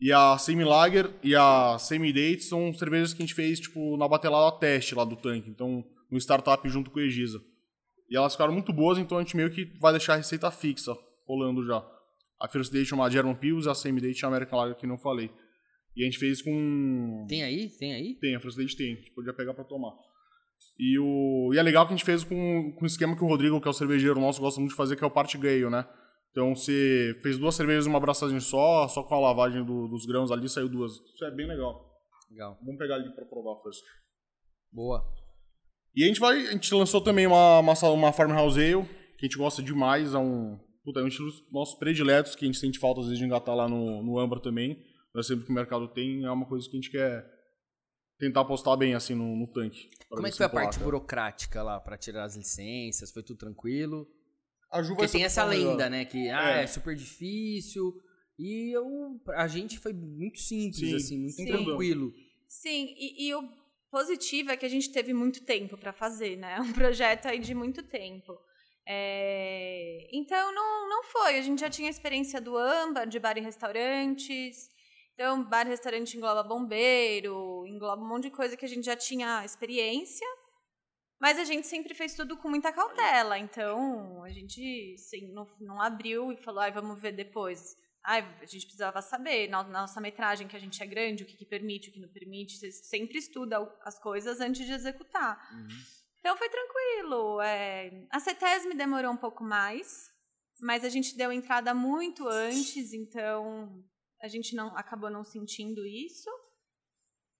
E 0.01 0.11
a 0.11 0.39
Semi-Lager 0.39 1.07
e 1.21 1.35
a 1.35 1.77
Semi-Date 1.77 2.45
são 2.45 2.73
cervejas 2.73 3.13
que 3.13 3.21
a 3.21 3.25
gente 3.25 3.35
fez, 3.35 3.59
tipo, 3.59 3.95
na 3.95 4.07
batelada 4.07 4.57
teste 4.57 4.95
lá 4.95 5.03
do 5.03 5.15
tanque. 5.15 5.51
Então, 5.51 5.85
no 6.09 6.17
startup 6.17 6.67
junto 6.67 6.89
com 6.89 6.97
o 6.97 7.01
Egisa. 7.03 7.39
E 8.09 8.17
elas 8.17 8.31
ficaram 8.31 8.51
muito 8.51 8.73
boas, 8.73 8.97
então 8.97 9.19
a 9.19 9.21
gente 9.21 9.37
meio 9.37 9.51
que 9.51 9.65
vai 9.79 9.91
deixar 9.91 10.13
a 10.13 10.17
receita 10.17 10.49
fixa 10.49 10.97
rolando 11.27 11.63
já. 11.63 11.85
A 12.39 12.47
First 12.47 12.73
Date 12.73 12.91
é 12.91 12.95
uma 12.95 13.07
German 13.07 13.35
Pils 13.35 13.67
e 13.67 13.69
a 13.69 13.75
Semi-Date 13.75 14.23
é 14.23 14.25
a 14.25 14.29
American 14.29 14.57
Lager, 14.57 14.77
que 14.77 14.87
não 14.87 14.97
falei. 14.97 15.29
E 15.95 16.01
a 16.01 16.05
gente 16.05 16.17
fez 16.17 16.41
com... 16.41 17.27
Tem 17.29 17.43
aí? 17.43 17.69
Tem 17.77 17.93
aí? 17.93 18.15
Tem, 18.15 18.35
a 18.35 18.39
First 18.39 18.57
Date 18.57 18.75
tem. 18.75 18.93
A 18.93 18.95
gente 18.95 19.11
podia 19.11 19.33
pegar 19.33 19.53
pra 19.53 19.63
tomar. 19.63 19.91
E, 20.79 20.97
o... 20.97 21.51
e 21.53 21.59
é 21.59 21.61
legal 21.61 21.85
que 21.85 21.93
a 21.93 21.95
gente 21.95 22.05
fez 22.05 22.23
com, 22.23 22.73
com 22.75 22.83
o 22.83 22.87
esquema 22.87 23.15
que 23.15 23.23
o 23.23 23.27
Rodrigo, 23.27 23.61
que 23.61 23.67
é 23.67 23.71
o 23.71 23.73
cervejeiro 23.73 24.19
nosso, 24.19 24.41
gosta 24.41 24.59
muito 24.59 24.71
de 24.71 24.77
fazer, 24.77 24.95
que 24.95 25.03
é 25.03 25.07
o 25.07 25.11
parte 25.11 25.37
gale, 25.37 25.69
né? 25.69 25.85
Então 26.31 26.55
você 26.55 27.17
fez 27.23 27.37
duas 27.37 27.55
cervejas 27.55 27.85
uma 27.87 27.97
abraçagem 27.97 28.39
só, 28.39 28.87
só 28.87 29.03
com 29.03 29.15
a 29.15 29.19
lavagem 29.19 29.63
do- 29.65 29.87
dos 29.87 30.05
grãos 30.05 30.31
ali, 30.31 30.47
saiu 30.47 30.69
duas. 30.69 30.91
Isso 30.93 31.25
é 31.25 31.31
bem 31.31 31.47
legal. 31.47 31.87
Legal. 32.29 32.57
Vamos 32.61 32.77
pegar 32.77 32.95
ali 32.95 33.13
pra 33.15 33.25
provar 33.25 33.59
first. 33.63 33.81
Boa. 34.71 35.03
E 35.95 36.03
a 36.03 36.07
gente 36.07 36.19
vai. 36.19 36.37
A 36.47 36.51
gente 36.51 36.73
lançou 36.73 37.01
também 37.01 37.25
uma, 37.25 37.59
uma, 37.59 37.73
uma 37.91 38.13
Farmhouse 38.13 38.59
Ale, 38.59 38.85
que 39.17 39.25
a 39.25 39.27
gente 39.27 39.37
gosta 39.37 39.63
demais. 39.63 40.13
É 40.13 40.17
um. 40.19 40.59
Puta, 40.83 40.99
é 40.99 41.03
um 41.03 41.07
estilo 41.07 41.27
dos 41.29 41.51
nossos 41.51 41.77
prediletos 41.79 42.35
que 42.35 42.45
a 42.45 42.47
gente 42.47 42.59
sente 42.59 42.77
falta 42.79 42.99
às 43.01 43.07
vezes 43.07 43.19
de 43.19 43.25
engatar 43.25 43.55
lá 43.55 43.67
no, 43.67 44.03
no 44.03 44.19
Amber 44.19 44.39
também. 44.39 44.77
Mas 45.13 45.25
sempre 45.25 45.45
que 45.45 45.51
o 45.51 45.55
mercado 45.55 45.87
tem, 45.91 46.23
é 46.23 46.29
uma 46.31 46.47
coisa 46.47 46.69
que 46.69 46.77
a 46.77 46.79
gente 46.79 46.91
quer 46.91 47.25
tentar 48.19 48.41
apostar 48.41 48.77
bem 48.77 48.93
assim 48.93 49.15
no, 49.15 49.35
no 49.35 49.47
tanque. 49.51 49.89
Como 50.09 50.25
é 50.27 50.29
que 50.29 50.37
foi 50.37 50.45
a 50.45 50.49
parte 50.49 50.77
burocrática 50.79 51.63
lá 51.63 51.79
pra 51.79 51.97
tirar 51.97 52.25
as 52.25 52.35
licenças? 52.35 53.11
Foi 53.11 53.23
tudo 53.23 53.37
tranquilo? 53.37 54.07
A 54.71 54.81
Ju 54.81 54.89
vai 54.89 54.97
Porque 54.97 55.11
tem 55.13 55.23
essa 55.23 55.45
melhor. 55.45 55.71
lenda, 55.71 55.89
né? 55.89 56.05
Que 56.05 56.29
ah, 56.29 56.59
É. 56.59 56.63
é. 56.63 56.67
super 56.67 56.95
difícil. 56.95 57.93
E 58.37 58.71
eu, 58.75 59.19
a 59.35 59.47
gente 59.47 59.77
foi 59.79 59.91
muito 59.93 60.39
simples, 60.39 60.79
Sim, 60.79 60.95
assim, 60.95 61.17
muito 61.19 61.35
sim. 61.35 61.45
tranquilo. 61.45 62.13
Sim, 62.47 62.95
e, 62.97 63.27
e 63.27 63.35
o 63.35 63.43
positivo 63.91 64.51
é 64.51 64.57
que 64.57 64.65
a 64.65 64.69
gente 64.69 64.91
teve 64.91 65.13
muito 65.13 65.43
tempo 65.43 65.77
para 65.77 65.91
fazer, 65.91 66.37
né? 66.37 66.57
Um 66.61 66.71
projeto 66.73 67.25
aí 67.27 67.39
de 67.39 67.53
muito 67.53 67.83
tempo. 67.83 68.37
É, 68.87 70.07
Então, 70.13 70.53
não, 70.53 70.89
não 70.89 71.03
foi. 71.03 71.37
A 71.37 71.41
gente 71.41 71.59
já 71.61 71.69
tinha 71.69 71.89
experiência 71.89 72.39
do 72.41 72.57
AMBA, 72.57 73.05
de 73.05 73.19
bar 73.19 73.37
e 73.37 73.41
restaurantes. 73.41 74.69
Então, 75.13 75.43
bar 75.43 75.65
e 75.67 75.69
restaurante 75.69 76.15
engloba 76.15 76.41
bombeiro, 76.43 77.65
engloba 77.67 78.01
um 78.01 78.07
monte 78.07 78.23
de 78.23 78.31
coisa 78.31 78.55
que 78.55 78.65
a 78.65 78.69
gente 78.69 78.85
já 78.85 78.95
tinha 78.95 79.43
experiência. 79.43 80.25
Mas 81.19 81.37
a 81.37 81.43
gente 81.43 81.67
sempre 81.67 81.93
fez 81.93 82.15
tudo 82.15 82.37
com 82.37 82.49
muita 82.49 82.71
cautela. 82.71 83.37
Então, 83.37 84.23
a 84.23 84.29
gente 84.29 84.95
assim, 84.97 85.31
não, 85.33 85.45
não 85.59 85.81
abriu 85.81 86.31
e 86.31 86.37
falou, 86.37 86.61
ai, 86.61 86.71
vamos 86.71 86.99
ver 86.99 87.11
depois. 87.11 87.75
Ai, 88.03 88.21
a 88.41 88.45
gente 88.45 88.65
precisava 88.65 89.01
saber, 89.01 89.49
na 89.49 89.61
na 89.63 89.81
nossa 89.81 89.99
metragem, 89.99 90.47
que 90.47 90.55
a 90.55 90.59
gente 90.59 90.81
é 90.81 90.85
grande, 90.85 91.23
o 91.23 91.25
que, 91.25 91.35
que 91.35 91.45
permite, 91.45 91.89
o 91.89 91.91
que 91.91 91.99
não 91.99 92.07
permite. 92.07 92.57
Você 92.57 92.71
sempre 92.71 93.17
estuda 93.17 93.57
as 93.83 93.99
coisas 93.99 94.39
antes 94.39 94.65
de 94.65 94.71
executar. 94.71 95.37
Então 96.19 96.37
foi 96.37 96.49
tranquilo. 96.49 97.41
É... 97.41 98.07
A 98.09 98.19
CETESM 98.19 98.75
demorou 98.75 99.11
um 99.11 99.17
pouco 99.17 99.43
mais, 99.43 100.09
mas 100.61 100.85
a 100.85 100.89
gente 100.89 101.17
deu 101.17 101.31
entrada 101.31 101.73
muito 101.73 102.27
antes, 102.27 102.93
então 102.93 103.83
a 104.21 104.27
gente 104.29 104.55
não 104.55 104.75
acabou 104.77 105.09
não 105.09 105.23
sentindo 105.23 105.85
isso. 105.85 106.29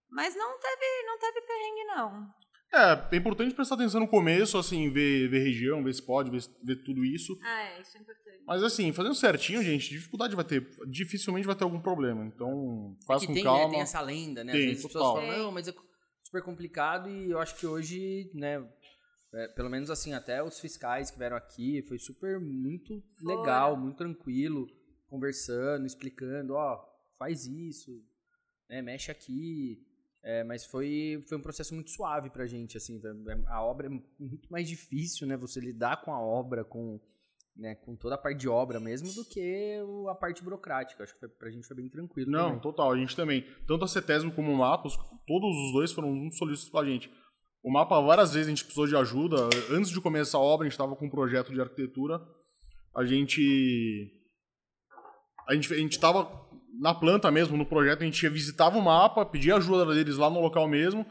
Mas 0.10 0.36
não 0.36 0.60
teve, 0.60 1.04
não 1.06 1.20
teve 1.20 1.42
perrengue, 1.42 1.84
não. 1.86 2.34
É, 2.72 3.16
é 3.16 3.18
importante 3.18 3.54
prestar 3.56 3.76
atenção 3.76 4.00
no 4.00 4.08
começo, 4.08 4.58
assim, 4.58 4.90
ver, 4.92 5.28
ver 5.28 5.40
região, 5.40 5.84
ver 5.84 5.94
se 5.94 6.02
pode, 6.04 6.30
ver, 6.30 6.42
ver 6.64 6.84
tudo 6.84 7.04
isso. 7.04 7.38
Ah, 7.42 7.64
é, 7.64 7.82
isso 7.82 7.98
é 7.98 8.02
importante. 8.02 8.44
Mas 8.46 8.64
assim, 8.64 8.92
fazendo 8.94 9.16
certinho, 9.16 9.64
gente, 9.64 9.90
dificuldade 9.90 10.36
vai 10.36 10.46
ter. 10.46 10.68
Dificilmente 10.88 11.46
vai 11.48 11.56
ter 11.56 11.64
algum 11.64 11.80
problema. 11.80 12.26
Então, 12.26 12.96
faz 13.08 13.22
que 13.22 13.28
com 13.28 13.34
tem, 13.34 13.44
né, 13.44 13.50
calma. 13.50 13.70
tem 13.72 13.82
essa 13.82 14.02
lenda, 14.02 14.44
né? 14.44 14.52
Tem, 14.52 14.62
Às 14.62 14.68
vezes 14.68 14.86
as 14.86 14.92
pessoas 14.92 15.04
total. 15.04 15.16
falam, 15.22 15.30
Tem. 15.36 15.40
não, 15.44 15.52
mas 15.52 15.68
é 15.68 15.74
super 16.24 16.44
complicado 16.44 17.10
e 17.10 17.32
eu 17.32 17.40
acho 17.40 17.56
que 17.56 17.66
hoje, 17.66 18.30
né, 18.34 18.64
é, 19.34 19.48
pelo 19.50 19.70
menos 19.70 19.90
assim, 19.90 20.14
até 20.14 20.44
os 20.44 20.60
fiscais 20.60 21.10
que 21.12 21.18
vieram 21.18 21.38
aqui, 21.38 21.84
foi 21.88 21.98
super, 22.00 22.40
muito 22.40 23.04
Foram. 23.22 23.40
legal, 23.40 23.78
muito 23.78 23.98
tranquilo, 23.98 24.68
conversando, 25.08 25.86
explicando, 25.86 26.54
ó, 26.54 26.80
faz 27.18 27.46
isso, 27.46 28.04
né, 28.70 28.82
mexe 28.82 29.12
aqui, 29.12 29.80
é, 30.24 30.44
mas 30.44 30.66
foi, 30.66 31.24
foi 31.28 31.38
um 31.38 31.42
processo 31.42 31.74
muito 31.74 31.90
suave 31.92 32.30
pra 32.30 32.46
gente, 32.46 32.76
assim, 32.78 33.00
a 33.48 33.64
obra 33.64 33.88
é 33.88 33.90
muito 33.90 34.52
mais 34.52 34.68
difícil, 34.68 35.26
né, 35.28 35.38
você 35.38 35.60
lidar 35.60 36.02
com 36.04 36.14
a 36.14 36.20
obra, 36.22 36.64
com, 36.66 37.00
né, 37.56 37.76
com 37.76 37.96
toda 37.96 38.16
a 38.16 38.18
parte 38.18 38.40
de 38.40 38.50
obra 38.50 38.80
mesmo, 38.80 39.14
do 39.14 39.24
que 39.26 39.78
a 40.10 40.16
parte 40.16 40.44
burocrática, 40.44 41.04
acho 41.04 41.14
que 41.14 41.20
foi, 41.20 41.30
pra 41.30 41.50
gente 41.52 41.68
foi 41.68 41.76
bem 41.78 41.90
tranquilo 41.90 42.30
Não, 42.32 42.48
também. 42.48 42.60
total. 42.62 42.92
A 42.92 42.98
gente 42.98 43.16
também. 43.16 43.46
Tanto 43.68 43.86
a 43.86 43.88
CETESM 43.88 44.30
como 44.32 44.52
o 44.52 44.58
MAPA, 44.58 44.88
os- 44.88 44.98
todos 45.26 45.50
os 45.68 45.74
dois 45.74 45.92
foram 45.92 46.12
muito 46.12 46.36
solícitos 46.38 46.70
pra 46.72 46.86
gente. 46.86 47.10
O 47.64 47.72
MAPA, 47.72 48.00
várias 48.02 48.34
vezes 48.34 48.48
a 48.48 48.50
gente 48.52 48.64
precisou 48.64 48.88
de 48.88 48.96
ajuda. 48.96 49.36
Antes 49.72 49.90
de 49.92 50.00
começar 50.00 50.38
a 50.38 50.42
obra, 50.42 50.66
a 50.66 50.70
gente 50.70 50.74
estava 50.80 50.96
com 50.96 51.06
um 51.08 51.10
projeto 51.10 51.52
de 51.54 51.60
arquitetura. 51.60 52.20
A 52.96 53.06
gente. 53.06 54.10
A 55.48 55.54
gente, 55.54 55.74
a 55.74 55.78
gente 55.78 56.00
tava 56.00 56.26
na 56.80 56.94
planta 56.94 57.30
mesmo, 57.30 57.58
no 57.58 57.66
projeto, 57.66 58.02
a 58.02 58.06
gente 58.06 58.24
ia, 58.24 58.30
visitava 58.30 58.78
o 58.78 58.82
mapa, 58.82 59.26
pedia 59.26 59.56
ajuda 59.56 59.94
deles 59.94 60.18
lá 60.18 60.30
no 60.30 60.40
local 60.40 60.68
mesmo, 60.68 61.06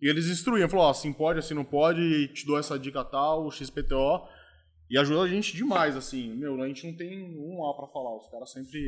e 0.00 0.08
eles 0.08 0.26
instruíam, 0.26 0.68
falaram, 0.68 0.88
ó, 0.88 0.90
assim 0.90 1.12
pode, 1.12 1.38
assim 1.38 1.54
não 1.54 1.64
pode, 1.64 2.28
te 2.28 2.44
dou 2.44 2.58
essa 2.58 2.78
dica 2.78 3.04
tal, 3.04 3.50
XPTO, 3.50 4.26
e 4.90 4.98
ajuda 4.98 5.22
a 5.22 5.28
gente 5.28 5.56
demais, 5.56 5.96
assim, 5.96 6.34
meu, 6.34 6.60
a 6.60 6.66
gente 6.66 6.86
não 6.86 6.96
tem 6.96 7.38
um 7.38 7.64
A 7.64 7.76
pra 7.76 7.86
falar, 7.86 8.16
os 8.16 8.28
caras 8.28 8.50
sempre... 8.50 8.80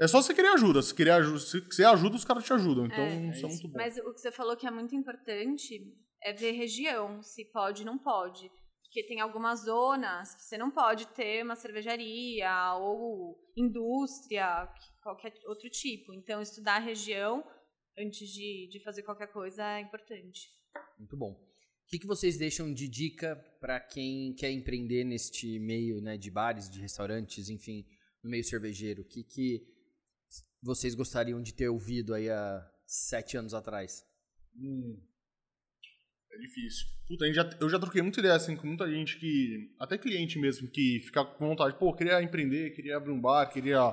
É 0.00 0.06
só 0.06 0.22
você 0.22 0.32
querer 0.32 0.48
ajuda, 0.50 0.80
se 0.80 0.94
querer 0.94 1.10
ajuda, 1.10 1.40
se 1.40 1.60
você 1.60 1.84
ajuda, 1.84 2.14
os 2.14 2.24
caras 2.24 2.44
te 2.44 2.52
ajudam, 2.52 2.86
então 2.86 3.04
É, 3.04 3.30
isso 3.30 3.44
é 3.44 3.48
muito 3.48 3.68
bom. 3.68 3.76
Mas 3.76 3.98
o 3.98 4.14
que 4.14 4.20
você 4.20 4.30
falou 4.30 4.56
que 4.56 4.66
é 4.66 4.70
muito 4.70 4.94
importante 4.94 5.92
é 6.22 6.32
ver 6.32 6.52
região, 6.52 7.20
se 7.20 7.44
pode 7.46 7.84
não 7.84 7.98
pode. 7.98 8.48
Porque 8.88 9.04
tem 9.04 9.20
algumas 9.20 9.66
zonas 9.66 10.34
que 10.34 10.42
você 10.44 10.56
não 10.56 10.70
pode 10.70 11.06
ter 11.08 11.44
uma 11.44 11.54
cervejaria 11.54 12.74
ou 12.76 13.38
indústria, 13.54 14.66
que- 14.66 15.02
qualquer 15.02 15.34
outro 15.44 15.68
tipo. 15.68 16.14
Então, 16.14 16.40
estudar 16.40 16.76
a 16.76 16.78
região 16.80 17.44
antes 17.98 18.30
de, 18.30 18.66
de 18.70 18.80
fazer 18.80 19.02
qualquer 19.02 19.28
coisa 19.30 19.62
é 19.76 19.80
importante. 19.80 20.48
Muito 20.98 21.16
bom. 21.18 21.32
O 21.32 21.86
que, 21.90 21.98
que 21.98 22.06
vocês 22.06 22.38
deixam 22.38 22.72
de 22.72 22.88
dica 22.88 23.36
para 23.60 23.78
quem 23.78 24.34
quer 24.34 24.50
empreender 24.50 25.04
neste 25.04 25.58
meio 25.58 26.00
né, 26.00 26.16
de 26.16 26.30
bares, 26.30 26.70
de 26.70 26.80
restaurantes, 26.80 27.50
enfim, 27.50 27.86
no 28.22 28.30
meio 28.30 28.44
cervejeiro? 28.44 29.02
O 29.02 29.04
que, 29.06 29.22
que 29.22 29.66
vocês 30.62 30.94
gostariam 30.94 31.42
de 31.42 31.52
ter 31.52 31.68
ouvido 31.68 32.14
aí 32.14 32.30
há 32.30 32.66
sete 32.86 33.36
anos 33.36 33.52
atrás? 33.52 34.02
Hum. 34.56 34.98
É 36.38 36.40
difícil. 36.40 36.86
Puta, 37.08 37.32
já, 37.32 37.50
eu 37.60 37.68
já 37.68 37.78
troquei 37.78 38.00
muita 38.00 38.20
ideia 38.20 38.34
assim 38.34 38.54
com 38.54 38.66
muita 38.66 38.88
gente 38.88 39.18
que. 39.18 39.74
Até 39.78 39.98
cliente 39.98 40.38
mesmo, 40.38 40.70
que 40.70 41.00
fica 41.04 41.24
com 41.24 41.48
vontade, 41.48 41.76
pô, 41.76 41.92
queria 41.92 42.22
empreender, 42.22 42.70
queria 42.70 42.96
abrir 42.96 43.10
um 43.10 43.20
bar, 43.20 43.46
queria 43.46 43.92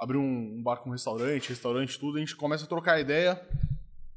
abrir 0.00 0.16
um, 0.16 0.58
um 0.58 0.62
bar 0.62 0.78
com 0.78 0.90
restaurante, 0.90 1.50
restaurante, 1.50 1.98
tudo. 1.98 2.16
A 2.16 2.20
gente 2.20 2.34
começa 2.34 2.64
a 2.64 2.68
trocar 2.68 3.00
ideia. 3.00 3.38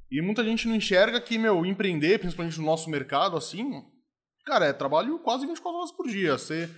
E 0.10 0.22
muita 0.22 0.44
gente 0.44 0.68
não 0.68 0.76
enxerga 0.76 1.20
que, 1.20 1.38
meu, 1.38 1.66
empreender, 1.66 2.20
principalmente 2.20 2.60
no 2.60 2.66
nosso 2.66 2.90
mercado, 2.90 3.38
assim, 3.38 3.82
cara, 4.46 4.66
é 4.66 4.74
trabalho 4.74 5.20
quase 5.20 5.46
24 5.46 5.78
horas 5.78 5.92
por 5.92 6.08
dia. 6.08 6.38
Você. 6.38 6.70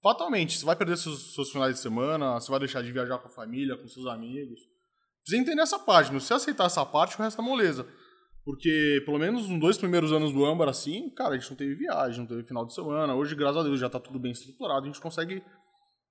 Fatalmente, 0.00 0.56
você 0.56 0.64
vai 0.64 0.76
perder 0.76 0.96
seus, 0.96 1.34
seus 1.34 1.50
finais 1.50 1.74
de 1.74 1.80
semana, 1.80 2.34
você 2.34 2.50
vai 2.50 2.60
deixar 2.60 2.82
de 2.82 2.92
viajar 2.92 3.18
com 3.18 3.26
a 3.26 3.30
família, 3.30 3.76
com 3.76 3.88
seus 3.88 4.06
amigos. 4.06 4.60
Precisa 5.24 5.42
entender 5.42 5.60
essa 5.60 5.78
parte. 5.78 6.08
Se 6.08 6.14
você 6.14 6.34
aceitar 6.34 6.66
essa 6.66 6.86
parte, 6.86 7.16
o 7.16 7.22
resto 7.22 7.42
é 7.42 7.44
moleza. 7.44 7.86
Porque, 8.48 9.02
pelo 9.04 9.18
menos 9.18 9.46
nos 9.46 9.60
dois 9.60 9.76
primeiros 9.76 10.10
anos 10.10 10.32
do 10.32 10.42
Âmbar, 10.42 10.70
assim, 10.70 11.10
cara, 11.10 11.34
a 11.34 11.38
gente 11.38 11.50
não 11.50 11.56
teve 11.58 11.74
viagem, 11.74 12.20
não 12.20 12.26
teve 12.26 12.42
final 12.44 12.64
de 12.64 12.72
semana. 12.72 13.14
Hoje, 13.14 13.34
graças 13.34 13.58
a 13.58 13.62
Deus, 13.62 13.78
já 13.78 13.90
tá 13.90 14.00
tudo 14.00 14.18
bem 14.18 14.32
estruturado. 14.32 14.84
A 14.84 14.86
gente 14.86 15.02
consegue 15.02 15.42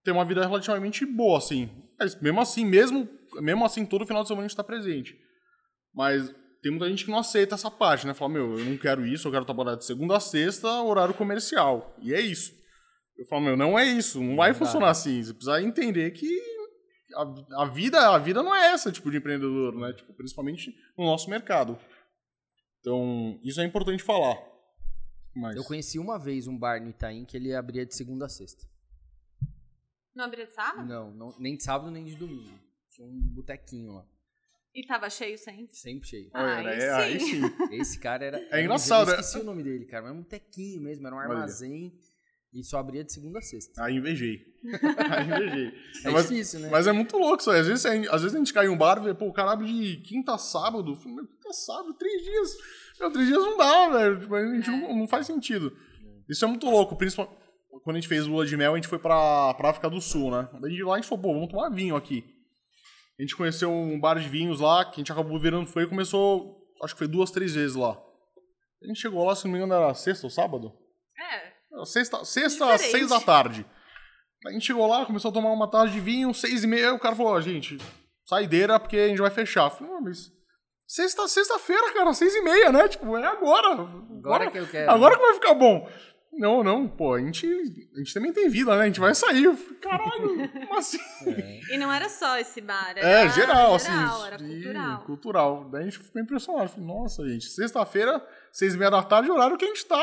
ter 0.04 0.12
uma 0.12 0.24
vida 0.24 0.46
relativamente 0.46 1.04
boa, 1.04 1.40
assim. 1.40 1.68
Mas, 2.00 2.22
mesmo 2.22 2.40
assim, 2.40 2.64
mesmo, 2.64 3.10
mesmo 3.42 3.66
assim, 3.66 3.84
todo 3.88 4.06
final 4.06 4.22
de 4.22 4.28
semana 4.28 4.46
a 4.46 4.48
gente 4.48 4.56
tá 4.56 4.64
presente. 4.64 5.18
Mas 5.96 6.32
tem 6.62 6.72
muita 6.72 6.88
gente 6.88 7.06
que 7.06 7.10
não 7.10 7.18
aceita 7.18 7.56
essa 7.56 7.72
parte, 7.72 8.06
né? 8.06 8.14
Fala, 8.14 8.34
meu, 8.34 8.60
eu 8.60 8.66
não 8.66 8.78
quero 8.78 9.04
isso, 9.04 9.28
eu 9.28 9.32
quero 9.32 9.44
trabalhar 9.44 9.74
de 9.74 9.84
segunda 9.84 10.18
a 10.18 10.20
sexta, 10.20 10.70
horário 10.84 11.16
comercial. 11.16 11.98
E 12.04 12.14
é 12.14 12.22
isso. 12.22 12.54
Eu 13.18 13.26
falo, 13.26 13.46
meu, 13.46 13.58
não 13.58 13.80
é 13.80 13.84
isso, 13.84 14.22
não 14.22 14.36
vai 14.36 14.54
funcionar 14.54 14.92
assim. 14.92 15.24
Você 15.24 15.34
precisa 15.34 15.60
entender 15.60 16.12
que 16.12 16.30
a, 17.16 17.64
a, 17.64 17.66
vida, 17.66 18.10
a 18.10 18.20
vida 18.20 18.44
não 18.44 18.54
é 18.54 18.74
essa, 18.74 18.92
tipo, 18.92 19.10
de 19.10 19.18
empreendedor, 19.18 19.74
né? 19.74 19.92
Tipo, 19.94 20.14
principalmente 20.14 20.72
no 20.96 21.04
nosso 21.06 21.28
mercado. 21.32 21.80
Então, 22.80 23.40
isso 23.44 23.60
é 23.62 23.66
importante 23.66 24.04
falar. 24.04 24.38
Mas... 25.36 25.56
Eu 25.56 25.64
conheci 25.64 26.00
uma 26.00 26.18
vez 26.18 26.48
um 26.48 26.58
bar 26.58 26.82
no 26.82 26.90
Itaim 26.90 27.26
que 27.26 27.38
ele 27.38 27.54
abria 27.54 27.86
de 27.86 27.96
segunda 27.96 28.26
a 28.26 28.30
sexta. 28.30 28.66
Não 30.16 30.26
abria 30.26 30.48
de 30.48 30.54
sábado? 30.54 30.88
Não, 30.88 31.12
não 31.12 31.36
nem 31.40 31.56
de 31.56 31.64
sábado 31.64 31.92
nem 31.92 32.04
de 32.04 32.16
domingo. 32.16 32.60
Tinha 32.90 33.08
um 33.08 33.20
botequinho 33.20 33.94
lá. 33.94 34.06
E 34.74 34.86
tava 34.86 35.10
cheio 35.10 35.38
sempre? 35.38 35.76
Sempre 35.76 36.08
cheio. 36.08 36.30
Ah, 36.34 36.44
Olha, 36.44 36.70
aí 36.70 36.80
é, 36.80 36.94
aí 36.94 37.20
sim. 37.20 37.42
Esse 37.72 38.00
cara 38.00 38.26
era. 38.26 38.40
É 38.52 38.64
engraçado, 38.64 39.10
Eu 39.10 39.16
né? 39.16 39.22
esqueci 39.22 39.40
o 39.40 39.44
nome 39.44 39.64
dele, 39.64 39.86
cara, 39.86 40.04
mas 40.04 40.12
era 40.12 40.20
um 40.20 40.24
tequinho 40.24 40.82
mesmo, 40.82 41.06
era 41.06 41.16
um 41.16 41.20
Olha. 41.20 41.30
E 42.58 42.64
só 42.64 42.80
abria 42.80 43.04
de 43.04 43.14
segunda 43.14 43.38
a 43.38 43.42
sexta. 43.42 43.84
Aí 43.84 43.98
invejei. 43.98 44.42
Aí 45.12 45.26
invejei. 45.26 45.74
É 46.04 46.10
mas, 46.10 46.28
difícil, 46.28 46.60
né? 46.62 46.70
mas 46.72 46.88
é 46.88 46.92
muito 46.92 47.16
louco 47.16 47.40
isso 47.40 47.52
aí. 47.52 47.60
Às 47.60 47.68
vezes, 47.68 47.86
a 47.86 47.94
gente- 47.96 48.10
às 48.10 48.22
vezes 48.24 48.34
a 48.36 48.40
gente 48.40 48.52
cai 48.52 48.66
em 48.66 48.70
um 48.70 48.78
bar 48.78 48.98
e 48.98 49.06
vê, 49.06 49.14
pô, 49.14 49.28
o 49.28 49.34
cara 49.34 49.52
abre 49.52 49.68
de 49.68 49.98
quinta 49.98 50.34
a 50.34 50.38
sábado. 50.40 50.98
Meu, 51.06 51.28
quinta 51.28 51.50
a 51.50 51.54
sábado, 51.54 51.94
três 51.94 52.24
dias. 52.24 52.58
Meu, 53.00 53.12
três 53.12 53.28
dias 53.28 53.44
não 53.44 53.58
dá, 53.58 53.90
velho. 53.90 54.20
Tipo, 54.22 54.34
a 54.36 54.56
gente 54.56 54.70
não, 54.72 54.98
não 54.98 55.08
faz 55.08 55.28
sentido. 55.28 55.72
Isso 56.28 56.44
é 56.44 56.48
muito 56.48 56.68
louco, 56.68 56.96
principalmente 56.96 57.38
quando 57.84 57.96
a 57.98 58.00
gente 58.00 58.08
fez 58.10 58.26
lua 58.26 58.46
de 58.46 58.58
mel, 58.58 58.74
a 58.74 58.76
gente 58.76 58.88
foi 58.88 59.00
pra, 59.00 59.54
pra 59.54 59.70
África 59.70 59.90
do 59.90 60.02
Sul, 60.02 60.32
né? 60.32 60.50
Daí 60.60 60.74
de 60.76 60.84
lá 60.84 60.96
a 60.96 60.98
gente 60.98 61.08
falou, 61.08 61.22
pô, 61.22 61.34
vamos 61.34 61.50
tomar 61.50 61.70
vinho 61.70 61.96
aqui. 61.96 62.24
A 63.20 63.22
gente 63.22 63.36
conheceu 63.36 63.72
um 63.72 64.00
bar 64.00 64.20
de 64.20 64.28
vinhos 64.28 64.60
lá, 64.60 64.84
que 64.84 64.96
a 64.96 64.98
gente 64.98 65.12
acabou 65.12 65.40
virando 65.40 65.66
foi 65.68 65.84
e 65.84 65.88
começou, 65.88 66.58
acho 66.84 66.94
que 66.94 66.98
foi 66.98 67.08
duas, 67.08 67.32
três 67.32 67.54
vezes 67.54 67.76
lá. 67.76 67.98
A 68.84 68.88
gente 68.88 69.00
chegou 69.00 69.24
lá, 69.24 69.36
se 69.36 69.46
não 69.46 69.52
me 69.52 69.58
engano, 69.58 69.74
era 69.74 69.94
sexta 69.94 70.26
ou 70.26 70.30
sábado? 70.30 70.74
É. 71.82 71.86
Sexta, 71.86 72.24
sexta 72.26 72.74
às 72.74 72.82
seis 72.82 73.10
da 73.10 73.20
tarde. 73.20 73.66
A 74.46 74.52
gente 74.52 74.66
chegou 74.66 74.88
lá, 74.88 75.06
começou 75.06 75.30
a 75.32 75.34
tomar 75.34 75.52
uma 75.52 75.70
taça 75.70 75.90
de 75.90 76.00
vinho, 76.00 76.34
seis 76.34 76.64
e 76.64 76.68
meia, 76.68 76.90
aí 76.90 76.94
o 76.96 77.00
cara 77.00 77.16
falou, 77.16 77.40
gente, 77.42 77.78
saideira 78.26 78.80
porque 78.80 78.98
a 78.98 79.08
gente 79.08 79.20
vai 79.22 79.32
fechar. 79.32 79.66
Eu 79.66 79.72
falei, 79.72 79.94
"Ah, 79.94 80.02
mas 80.02 80.32
sexta, 80.88 81.28
sexta-feira, 81.28 81.92
cara, 81.94 82.14
seis 82.14 82.34
e 82.36 82.42
meia, 82.42 82.72
né? 82.72 82.88
Tipo, 82.88 83.18
é 83.18 83.26
agora. 83.26 83.70
Agora 84.18 84.50
que 84.52 84.58
eu 84.58 84.68
quero. 84.68 84.92
Agora 84.92 85.16
que 85.18 85.22
vai 85.24 85.34
ficar 85.34 85.54
bom. 85.54 85.90
Não, 86.40 86.64
não, 86.64 86.88
pô, 86.88 87.16
a 87.16 87.20
gente, 87.20 87.48
a 87.48 87.98
gente 87.98 88.14
também 88.14 88.32
tem 88.32 88.48
vida, 88.48 88.76
né? 88.76 88.84
A 88.84 88.86
gente 88.86 89.00
vai 89.00 89.16
sair. 89.16 89.46
Eu 89.46 89.58
falei, 89.58 89.80
Caralho, 89.80 90.50
como 90.68 90.76
assim? 90.78 91.00
E 91.72 91.78
não 91.80 91.92
era 91.92 92.08
só 92.10 92.38
esse 92.38 92.62
bar, 92.62 92.92
era 92.96 93.00
É, 93.00 93.30
geral, 93.30 93.74
assim. 93.74 93.92
geral, 93.92 94.26
era 94.28 94.36
e- 94.36 94.40
cultural. 94.62 95.02
cultural. 95.06 95.70
Daí 95.72 95.82
a 95.82 95.86
gente 95.86 95.98
ficou 95.98 96.22
impressionado. 96.22 96.70
Falei, 96.70 96.86
nossa, 96.86 97.28
gente, 97.28 97.46
sexta-feira, 97.48 98.24
seis 98.52 98.76
e 98.76 98.78
meia 98.78 98.92
da 98.92 99.02
tarde, 99.02 99.32
horário 99.32 99.58
que 99.58 99.66
a 99.66 99.68
gente 99.68 99.84
tá 99.88 99.98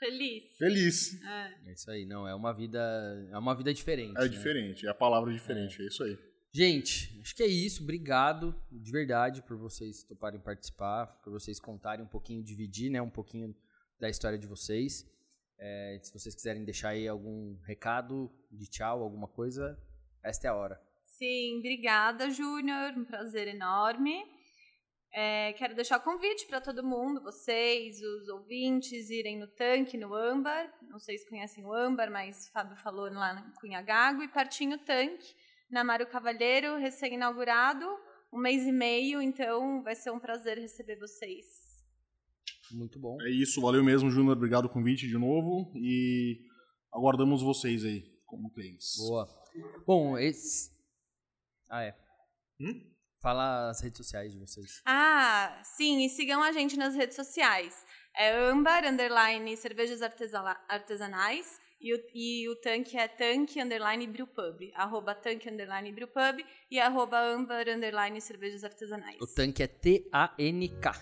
Feliz. 0.00 0.56
feliz. 0.56 1.22
É. 1.22 1.54
É 1.66 1.72
isso 1.72 1.90
aí, 1.90 2.06
não. 2.06 2.26
É 2.26 2.34
uma 2.34 2.52
vida. 2.52 2.80
É 3.30 3.38
uma 3.38 3.54
vida 3.54 3.72
diferente. 3.72 4.16
É 4.16 4.22
né? 4.22 4.28
diferente, 4.28 4.86
é 4.86 4.90
a 4.90 4.94
palavra 4.94 5.32
diferente, 5.32 5.80
é 5.82 5.86
isso 5.86 6.02
aí. 6.02 6.18
Gente, 6.52 7.16
acho 7.20 7.36
que 7.36 7.42
é 7.42 7.46
isso. 7.46 7.82
Obrigado 7.82 8.54
de 8.72 8.90
verdade 8.90 9.42
por 9.42 9.56
vocês 9.56 10.02
toparem 10.02 10.40
participar, 10.40 11.06
por 11.22 11.30
vocês 11.30 11.60
contarem 11.60 12.04
um 12.04 12.08
pouquinho, 12.08 12.42
dividir, 12.42 12.90
né, 12.90 13.00
um 13.00 13.10
pouquinho 13.10 13.54
da 14.00 14.08
história 14.08 14.38
de 14.38 14.46
vocês. 14.46 15.06
É, 15.58 16.00
se 16.02 16.12
vocês 16.12 16.34
quiserem 16.34 16.64
deixar 16.64 16.88
aí 16.88 17.06
algum 17.06 17.56
recado 17.62 18.32
de 18.50 18.66
tchau, 18.66 19.02
alguma 19.02 19.28
coisa, 19.28 19.78
esta 20.24 20.48
é 20.48 20.50
a 20.50 20.54
hora. 20.54 20.80
Sim, 21.04 21.58
obrigada, 21.58 22.30
Júnior. 22.30 22.94
Um 22.96 23.04
prazer 23.04 23.46
enorme. 23.46 24.24
É, 25.12 25.52
quero 25.54 25.74
deixar 25.74 25.98
o 25.98 26.02
convite 26.02 26.46
para 26.46 26.60
todo 26.60 26.84
mundo, 26.84 27.20
vocês, 27.20 28.00
os 28.00 28.28
ouvintes, 28.28 29.10
irem 29.10 29.38
no 29.38 29.48
tanque, 29.48 29.98
no 29.98 30.14
âmbar. 30.14 30.72
Não 30.88 31.00
sei 31.00 31.18
se 31.18 31.28
conhecem 31.28 31.64
o 31.64 31.72
âmbar, 31.72 32.10
mas 32.10 32.46
o 32.46 32.52
Fábio 32.52 32.76
falou 32.76 33.10
lá 33.12 33.34
no 33.34 33.52
Cunhagago. 33.54 34.22
E 34.22 34.28
Partinho 34.28 34.78
Tanque, 34.78 35.34
na 35.68 35.82
Mário 35.82 36.06
Cavalheiro, 36.06 36.76
recém-inaugurado, 36.76 37.86
um 38.32 38.38
mês 38.38 38.64
e 38.64 38.72
meio. 38.72 39.20
Então 39.20 39.82
vai 39.82 39.96
ser 39.96 40.12
um 40.12 40.20
prazer 40.20 40.58
receber 40.58 40.96
vocês. 40.96 41.84
Muito 42.70 43.00
bom. 43.00 43.20
É 43.22 43.30
isso, 43.30 43.60
valeu 43.60 43.82
mesmo, 43.82 44.10
Júnior. 44.10 44.36
Obrigado 44.36 44.68
pelo 44.68 44.74
convite 44.74 45.08
de 45.08 45.18
novo. 45.18 45.72
E 45.76 46.40
aguardamos 46.92 47.42
vocês 47.42 47.84
aí 47.84 48.16
como 48.24 48.52
clientes. 48.52 48.96
Boa. 48.96 49.28
Bom, 49.84 50.16
esse. 50.16 50.70
Ah, 51.68 51.82
é. 51.82 51.96
Hum? 52.60 52.89
Fala 53.20 53.68
as 53.68 53.80
redes 53.80 53.98
sociais 53.98 54.32
de 54.32 54.38
vocês. 54.38 54.80
Ah, 54.86 55.60
sim, 55.62 56.04
e 56.04 56.08
sigam 56.08 56.42
a 56.42 56.52
gente 56.52 56.76
nas 56.76 56.94
redes 56.94 57.14
sociais. 57.14 57.84
É 58.16 58.34
âmbar, 58.34 58.84
underline, 58.84 59.56
cervejas 59.58 60.00
artesanais. 60.02 61.60
E 61.80 61.94
o, 61.94 62.00
e 62.14 62.48
o 62.48 62.56
tanque 62.56 62.96
é 62.96 63.08
tanque, 63.08 63.60
underline, 63.60 64.06
brewpub. 64.06 64.72
Arroba 64.74 65.14
tanque, 65.14 65.48
underline, 65.48 65.92
brewpub. 65.92 66.44
E 66.70 66.80
arroba 66.80 67.18
âmbar, 67.20 67.68
underline, 67.68 68.20
cervejas 68.20 68.64
artesanais. 68.64 69.20
O 69.20 69.26
tanque 69.26 69.62
é 69.62 69.66
T-A-N-K. 69.66 70.92